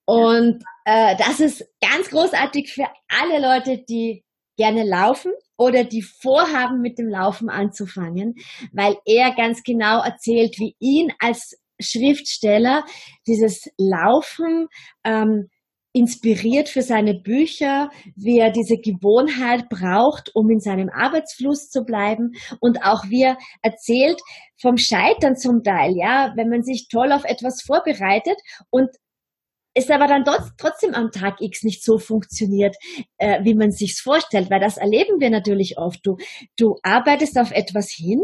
Und 0.06 0.64
äh, 0.86 1.16
das 1.18 1.40
ist 1.40 1.66
ganz 1.82 2.10
großartig 2.10 2.74
für 2.74 2.88
alle 3.08 3.40
Leute, 3.42 3.84
die 3.88 4.24
gerne 4.58 4.84
laufen 4.84 5.32
oder 5.58 5.84
die 5.84 6.02
vorhaben, 6.02 6.82
mit 6.82 6.98
dem 7.00 7.08
Laufen 7.08 7.50
anzufangen, 7.50 8.36
weil 8.72 8.98
er 9.06 9.34
ganz 9.36 9.64
genau 9.64 10.02
erzählt, 10.04 10.60
wie 10.60 10.76
ihn 10.80 11.12
als 11.20 11.58
Schriftsteller 11.80 12.86
dieses 13.28 13.66
Laufen 13.78 14.68
ähm, 15.04 15.50
inspiriert 15.94 16.70
für 16.70 16.82
seine 16.82 17.14
Bücher, 17.14 17.90
wie 18.16 18.40
er 18.40 18.52
diese 18.52 18.78
Gewohnheit 18.78 19.70
braucht, 19.70 20.32
um 20.34 20.50
in 20.50 20.60
seinem 20.60 20.90
Arbeitsfluss 20.90 21.70
zu 21.70 21.84
bleiben 21.84 22.32
und 22.60 22.84
auch 22.84 23.06
wie 23.10 23.24
er 23.24 23.38
erzählt 23.62 24.20
vom 24.60 24.78
Scheitern 24.78 25.36
zum 25.36 25.62
Teil, 25.64 25.94
ja, 25.96 26.34
wenn 26.36 26.50
man 26.50 26.64
sich 26.64 26.88
toll 26.92 27.12
auf 27.12 27.26
etwas 27.26 27.62
vorbereitet 27.62 28.38
und 28.72 28.90
es 29.74 29.90
aber 29.90 30.08
dann 30.08 30.24
trotzdem 30.58 30.94
am 30.94 31.12
Tag 31.12 31.42
X 31.42 31.64
nicht 31.64 31.84
so 31.84 31.98
funktioniert, 31.98 32.76
äh, 33.18 33.44
wie 33.44 33.56
man 33.56 33.72
sich's 33.72 34.00
vorstellt, 34.00 34.50
weil 34.50 34.60
das 34.60 34.78
erleben 34.78 35.20
wir 35.20 35.30
natürlich 35.30 35.78
oft. 35.78 36.06
Du, 36.06 36.18
du 36.58 36.78
arbeitest 36.84 37.38
auf 37.38 37.52
etwas 37.52 37.92
hin, 37.92 38.24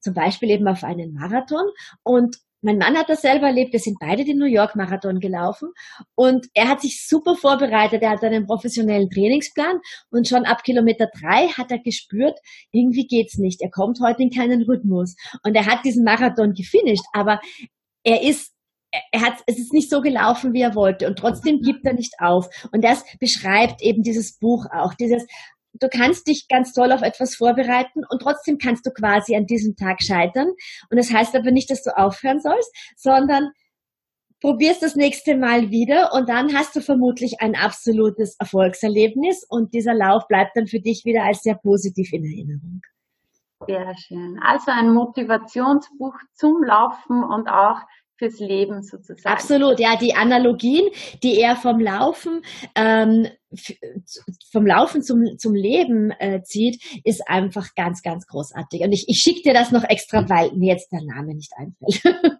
zum 0.00 0.14
Beispiel 0.14 0.50
eben 0.50 0.68
auf 0.68 0.84
einen 0.84 1.14
Marathon 1.14 1.66
und 2.02 2.36
mein 2.62 2.78
Mann 2.78 2.96
hat 2.96 3.10
das 3.10 3.20
selber 3.20 3.48
erlebt, 3.48 3.74
wir 3.74 3.80
sind 3.80 3.98
beide 4.00 4.24
den 4.24 4.38
New 4.38 4.46
York 4.46 4.74
Marathon 4.74 5.20
gelaufen 5.20 5.68
und 6.14 6.46
er 6.54 6.68
hat 6.68 6.80
sich 6.80 7.06
super 7.06 7.36
vorbereitet, 7.36 8.02
er 8.02 8.10
hat 8.10 8.24
einen 8.24 8.46
professionellen 8.46 9.10
Trainingsplan 9.10 9.78
und 10.10 10.26
schon 10.26 10.46
ab 10.46 10.64
Kilometer 10.64 11.08
drei 11.20 11.48
hat 11.48 11.70
er 11.70 11.78
gespürt, 11.78 12.38
irgendwie 12.72 13.06
geht's 13.06 13.36
nicht, 13.36 13.60
er 13.60 13.70
kommt 13.70 14.00
heute 14.00 14.22
in 14.22 14.30
keinen 14.30 14.62
Rhythmus 14.62 15.14
und 15.44 15.54
er 15.54 15.66
hat 15.66 15.84
diesen 15.84 16.02
Marathon 16.02 16.54
gefinisht, 16.54 17.04
aber 17.12 17.40
er 18.02 18.22
ist 18.22 18.55
er 19.12 19.20
hat, 19.20 19.34
es 19.46 19.58
ist 19.58 19.72
nicht 19.72 19.90
so 19.90 20.00
gelaufen, 20.00 20.52
wie 20.52 20.62
er 20.62 20.74
wollte 20.74 21.06
und 21.06 21.18
trotzdem 21.18 21.60
gibt 21.60 21.84
er 21.84 21.94
nicht 21.94 22.14
auf. 22.18 22.48
Und 22.72 22.84
das 22.84 23.04
beschreibt 23.20 23.82
eben 23.82 24.02
dieses 24.02 24.38
Buch 24.38 24.66
auch, 24.72 24.94
dieses, 24.94 25.26
du 25.74 25.88
kannst 25.88 26.26
dich 26.26 26.48
ganz 26.48 26.72
toll 26.72 26.92
auf 26.92 27.02
etwas 27.02 27.34
vorbereiten 27.34 28.02
und 28.08 28.20
trotzdem 28.20 28.58
kannst 28.58 28.86
du 28.86 28.90
quasi 28.90 29.36
an 29.36 29.46
diesem 29.46 29.76
Tag 29.76 30.02
scheitern. 30.02 30.48
Und 30.90 30.98
das 30.98 31.12
heißt 31.12 31.34
aber 31.34 31.50
nicht, 31.50 31.70
dass 31.70 31.82
du 31.82 31.96
aufhören 31.96 32.40
sollst, 32.40 32.74
sondern 32.96 33.50
probierst 34.40 34.82
das 34.82 34.96
nächste 34.96 35.36
Mal 35.36 35.70
wieder 35.70 36.12
und 36.12 36.28
dann 36.28 36.54
hast 36.54 36.76
du 36.76 36.80
vermutlich 36.80 37.40
ein 37.40 37.54
absolutes 37.54 38.36
Erfolgserlebnis 38.38 39.44
und 39.48 39.72
dieser 39.72 39.94
Lauf 39.94 40.28
bleibt 40.28 40.56
dann 40.56 40.66
für 40.66 40.80
dich 40.80 41.04
wieder 41.04 41.24
als 41.24 41.42
sehr 41.42 41.54
positiv 41.54 42.12
in 42.12 42.24
Erinnerung. 42.24 42.82
Sehr 43.66 43.94
schön. 43.96 44.38
Also 44.42 44.70
ein 44.70 44.92
Motivationsbuch 44.92 46.14
zum 46.34 46.62
Laufen 46.62 47.24
und 47.24 47.48
auch 47.48 47.80
fürs 48.18 48.38
Leben 48.38 48.82
sozusagen. 48.82 49.32
Absolut, 49.32 49.78
ja, 49.80 49.96
die 49.96 50.14
Analogien, 50.14 50.88
die 51.22 51.40
er 51.40 51.56
vom 51.56 51.78
Laufen, 51.80 52.42
ähm, 52.74 53.28
vom 54.50 54.66
Laufen 54.66 55.02
zum, 55.02 55.38
zum 55.38 55.54
Leben 55.54 56.10
äh, 56.18 56.42
zieht, 56.42 56.82
ist 57.04 57.28
einfach 57.28 57.74
ganz, 57.74 58.02
ganz 58.02 58.26
großartig. 58.26 58.82
Und 58.82 58.92
ich, 58.92 59.08
ich 59.08 59.18
schicke 59.18 59.42
dir 59.42 59.54
das 59.54 59.72
noch 59.72 59.84
extra, 59.84 60.28
weil 60.28 60.52
mir 60.52 60.72
jetzt 60.72 60.92
der 60.92 61.02
Name 61.02 61.34
nicht 61.34 61.52
einfällt. 61.56 62.02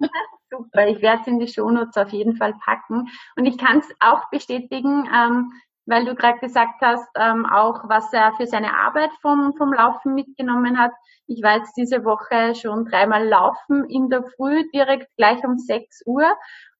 Super, 0.50 0.88
ich 0.88 1.02
werde 1.02 1.22
es 1.22 1.26
in 1.26 1.38
die 1.38 1.48
Shownotes 1.48 1.96
auf 1.96 2.10
jeden 2.10 2.36
Fall 2.36 2.54
packen. 2.64 3.08
Und 3.36 3.46
ich 3.46 3.58
kann 3.58 3.78
es 3.78 3.88
auch 4.00 4.30
bestätigen, 4.30 5.08
ähm, 5.12 5.52
weil 5.86 6.04
du 6.04 6.14
gerade 6.14 6.38
gesagt 6.40 6.80
hast, 6.82 7.08
ähm, 7.16 7.46
auch 7.46 7.88
was 7.88 8.12
er 8.12 8.34
für 8.34 8.46
seine 8.46 8.76
Arbeit 8.76 9.10
vom, 9.22 9.54
vom 9.56 9.72
Laufen 9.72 10.14
mitgenommen 10.14 10.78
hat. 10.78 10.92
Ich 11.26 11.42
war 11.42 11.58
jetzt 11.58 11.76
diese 11.76 12.04
Woche 12.04 12.54
schon 12.54 12.84
dreimal 12.84 13.26
laufen 13.26 13.84
in 13.88 14.10
der 14.10 14.24
Früh, 14.36 14.68
direkt 14.72 15.08
gleich 15.16 15.44
um 15.44 15.58
6 15.58 16.02
Uhr. 16.06 16.26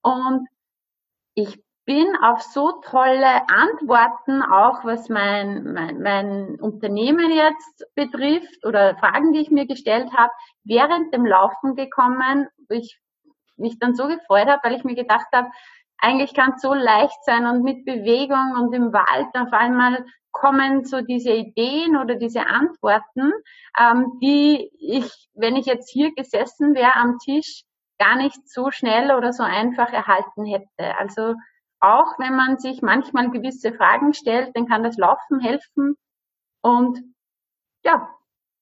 Und 0.03 0.49
ich 1.35 1.62
bin 1.85 2.16
auf 2.21 2.42
so 2.42 2.81
tolle 2.83 3.49
Antworten, 3.49 4.42
auch 4.42 4.85
was 4.85 5.09
mein, 5.09 5.73
mein, 5.73 6.03
mein 6.03 6.61
Unternehmen 6.61 7.31
jetzt 7.31 7.87
betrifft 7.95 8.66
oder 8.66 8.97
Fragen, 8.97 9.33
die 9.33 9.40
ich 9.40 9.53
mir 9.53 9.66
gestellt 9.66 10.12
habe, 10.12 10.33
während 10.64 11.14
dem 11.14 11.25
Laufen 11.25 11.77
gekommen, 11.77 12.49
wo 12.69 12.75
ich 12.75 13.01
mich 13.57 13.79
dann 13.79 13.95
so 13.95 14.09
gefreut 14.09 14.49
habe, 14.49 14.61
weil 14.64 14.75
ich 14.75 14.85
mir 14.85 14.97
gedacht 14.97 15.29
habe, 15.33 15.49
eigentlich 15.98 16.35
kann 16.35 16.54
es 16.54 16.62
so 16.62 16.74
leicht 16.74 17.24
sein 17.24 17.46
und 17.46 17.62
mit 17.62 17.85
Bewegung 17.85 18.54
und 18.56 18.72
im 18.72 18.92
Wald 18.92 19.28
auf 19.35 19.52
einmal 19.52 20.04
kommen 20.32 20.85
so 20.85 21.00
diese 21.00 21.32
Ideen 21.32 21.96
oder 21.96 22.16
diese 22.16 22.46
Antworten, 22.46 23.32
ähm, 23.78 24.18
die 24.20 24.70
ich, 24.78 25.28
wenn 25.35 25.56
ich 25.56 25.66
jetzt 25.66 25.90
hier 25.90 26.14
gesessen 26.14 26.74
wäre 26.74 26.94
am 26.94 27.18
Tisch, 27.18 27.64
gar 27.98 28.16
nicht 28.16 28.48
so 28.48 28.70
schnell 28.70 29.12
oder 29.12 29.32
so 29.32 29.42
einfach 29.42 29.90
erhalten 29.92 30.44
hätte. 30.44 30.98
Also 30.98 31.35
auch 31.80 32.18
wenn 32.18 32.37
man 32.37 32.59
sich 32.59 32.82
manchmal 32.82 33.30
gewisse 33.30 33.72
Fragen 33.72 34.12
stellt, 34.12 34.54
dann 34.54 34.66
kann 34.66 34.82
das 34.82 34.98
Laufen 34.98 35.40
helfen 35.40 35.96
und 36.62 37.00
ja, 37.85 38.11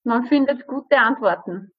man 0.04 0.26
findet 0.26 0.66
gute 0.66 0.98
Antworten. 0.98 1.72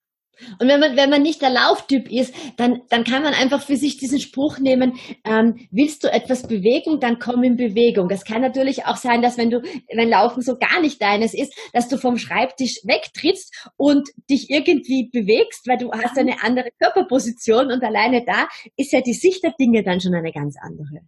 Und 0.60 0.68
wenn 0.68 0.80
man, 0.80 0.96
wenn 0.96 1.10
man 1.10 1.22
nicht 1.22 1.42
der 1.42 1.50
Lauftyp 1.50 2.12
ist, 2.12 2.34
dann, 2.58 2.82
dann 2.90 3.04
kann 3.04 3.24
man 3.24 3.34
einfach 3.34 3.62
für 3.62 3.76
sich 3.76 3.98
diesen 3.98 4.20
Spruch 4.20 4.60
nehmen, 4.60 4.98
ähm, 5.24 5.68
willst 5.72 6.04
du 6.04 6.12
etwas 6.12 6.48
bewegen, 6.48 7.00
dann 7.00 7.20
komm 7.20 7.44
in 7.44 7.56
Bewegung. 7.56 8.10
Das 8.10 8.26
kann 8.26 8.42
natürlich 8.42 8.86
auch 8.86 8.98
sein, 8.98 9.22
dass 9.22 9.38
wenn 9.38 9.50
du, 9.50 9.62
wenn 9.94 10.10
Laufen 10.10 10.42
so 10.42 10.58
gar 10.58 10.82
nicht 10.82 11.02
deines 11.02 11.34
ist, 11.34 11.54
dass 11.74 11.88
du 11.88 11.98
vom 11.98 12.18
Schreibtisch 12.18 12.82
wegtrittst 12.84 13.72
und 13.78 14.08
dich 14.30 14.50
irgendwie 14.50 15.10
bewegst, 15.12 15.68
weil 15.68 15.78
du 15.78 15.92
hast 15.92 16.18
eine 16.18 16.44
andere 16.44 16.70
Körperposition 16.82 17.72
und 17.72 17.84
alleine 17.84 18.24
da 18.26 18.48
ist 18.76 18.92
ja 18.92 19.02
die 19.02 19.14
Sicht 19.14 19.44
der 19.44 19.54
Dinge 19.60 19.84
dann 19.84 20.02
schon 20.02 20.14
eine 20.14 20.32
ganz 20.32 20.56
andere. 20.62 21.02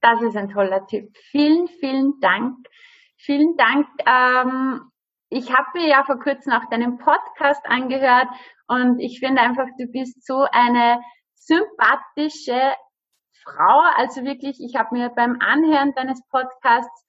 Das 0.00 0.22
ist 0.22 0.36
ein 0.36 0.48
toller 0.48 0.86
Tipp. 0.86 1.10
Vielen, 1.30 1.68
vielen 1.78 2.14
Dank. 2.20 2.56
Vielen 3.16 3.54
Dank. 3.56 3.86
Ähm 4.06 4.89
ich 5.30 5.52
habe 5.52 5.66
mir 5.74 5.88
ja 5.88 6.04
vor 6.04 6.18
kurzem 6.18 6.52
auch 6.52 6.68
deinen 6.70 6.98
Podcast 6.98 7.64
angehört 7.64 8.28
und 8.66 8.98
ich 8.98 9.20
finde 9.20 9.40
einfach, 9.40 9.66
du 9.78 9.86
bist 9.86 10.26
so 10.26 10.44
eine 10.52 11.00
sympathische 11.34 12.74
Frau. 13.44 13.80
Also 13.96 14.24
wirklich, 14.24 14.58
ich 14.60 14.76
habe 14.76 14.94
mir 14.94 15.08
beim 15.10 15.38
Anhören 15.40 15.94
deines 15.94 16.20
Podcasts 16.28 17.06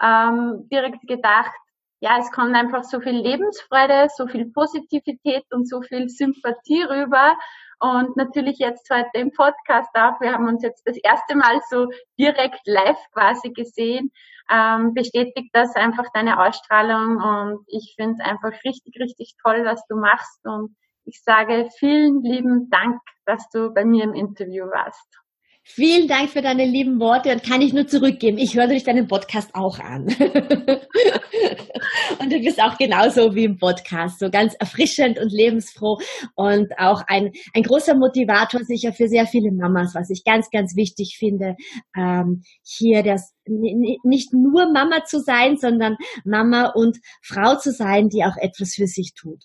ähm, 0.00 0.68
direkt 0.70 1.06
gedacht, 1.06 1.52
ja, 2.00 2.18
es 2.18 2.30
kommt 2.30 2.54
einfach 2.54 2.84
so 2.84 3.00
viel 3.00 3.16
Lebensfreude, 3.16 4.08
so 4.14 4.26
viel 4.26 4.50
Positivität 4.52 5.44
und 5.50 5.68
so 5.68 5.80
viel 5.82 6.08
Sympathie 6.08 6.82
rüber. 6.82 7.36
Und 7.84 8.16
natürlich 8.16 8.58
jetzt 8.58 8.88
heute 8.90 9.10
im 9.12 9.30
Podcast 9.30 9.90
auch. 9.94 10.18
Wir 10.18 10.32
haben 10.32 10.48
uns 10.48 10.62
jetzt 10.62 10.86
das 10.86 10.96
erste 11.02 11.36
Mal 11.36 11.60
so 11.68 11.86
direkt 12.18 12.60
live 12.64 12.96
quasi 13.12 13.50
gesehen. 13.50 14.10
Ähm, 14.50 14.94
bestätigt 14.94 15.50
das 15.52 15.74
einfach 15.76 16.06
deine 16.14 16.40
Ausstrahlung 16.40 17.16
und 17.16 17.64
ich 17.66 17.94
finde 17.96 18.14
es 18.18 18.20
einfach 18.20 18.52
richtig, 18.64 18.98
richtig 18.98 19.34
toll, 19.42 19.64
was 19.64 19.86
du 19.88 19.96
machst 19.96 20.40
und 20.44 20.74
ich 21.04 21.22
sage 21.22 21.68
vielen 21.78 22.22
lieben 22.22 22.70
Dank, 22.70 23.00
dass 23.26 23.48
du 23.50 23.72
bei 23.72 23.84
mir 23.84 24.04
im 24.04 24.14
Interview 24.14 24.64
warst. 24.64 25.23
Vielen 25.66 26.08
Dank 26.08 26.28
für 26.28 26.42
deine 26.42 26.66
lieben 26.66 27.00
Worte 27.00 27.32
und 27.32 27.42
kann 27.42 27.62
ich 27.62 27.72
nur 27.72 27.86
zurückgeben. 27.86 28.36
Ich 28.36 28.54
höre 28.54 28.66
durch 28.66 28.84
deinen 28.84 29.08
Podcast 29.08 29.48
auch 29.54 29.78
an. 29.78 30.04
und 32.18 32.30
du 32.30 32.38
bist 32.40 32.62
auch 32.62 32.76
genauso 32.76 33.34
wie 33.34 33.44
im 33.44 33.56
Podcast, 33.56 34.18
so 34.18 34.30
ganz 34.30 34.52
erfrischend 34.58 35.18
und 35.18 35.32
lebensfroh 35.32 35.96
und 36.34 36.78
auch 36.78 37.02
ein, 37.06 37.32
ein 37.54 37.62
großer 37.62 37.94
Motivator 37.94 38.62
sicher 38.62 38.92
für 38.92 39.08
sehr 39.08 39.26
viele 39.26 39.52
Mamas, 39.52 39.94
was 39.94 40.10
ich 40.10 40.22
ganz, 40.22 40.50
ganz 40.50 40.76
wichtig 40.76 41.16
finde, 41.18 41.56
ähm, 41.96 42.42
hier 42.62 43.02
das 43.02 43.32
nicht 43.46 44.34
nur 44.34 44.70
Mama 44.70 45.06
zu 45.06 45.18
sein, 45.18 45.56
sondern 45.56 45.96
Mama 46.26 46.72
und 46.74 46.98
Frau 47.22 47.56
zu 47.56 47.72
sein, 47.72 48.10
die 48.10 48.24
auch 48.24 48.36
etwas 48.36 48.74
für 48.74 48.86
sich 48.86 49.14
tut. 49.14 49.42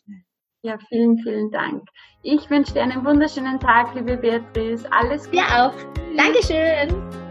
Ja, 0.62 0.78
vielen, 0.90 1.18
vielen 1.20 1.50
Dank. 1.52 1.88
Ich 2.22 2.50
wünsche 2.50 2.74
dir 2.74 2.84
einen 2.84 3.06
wunderschönen 3.06 3.60
Tag, 3.62 3.96
liebe 3.96 4.18
Beatrice. 4.18 4.86
Alles 4.92 5.24
Gute. 5.24 5.38
Dir 5.38 5.46
auch. 5.56 5.74
Dankeschön. 6.18 7.29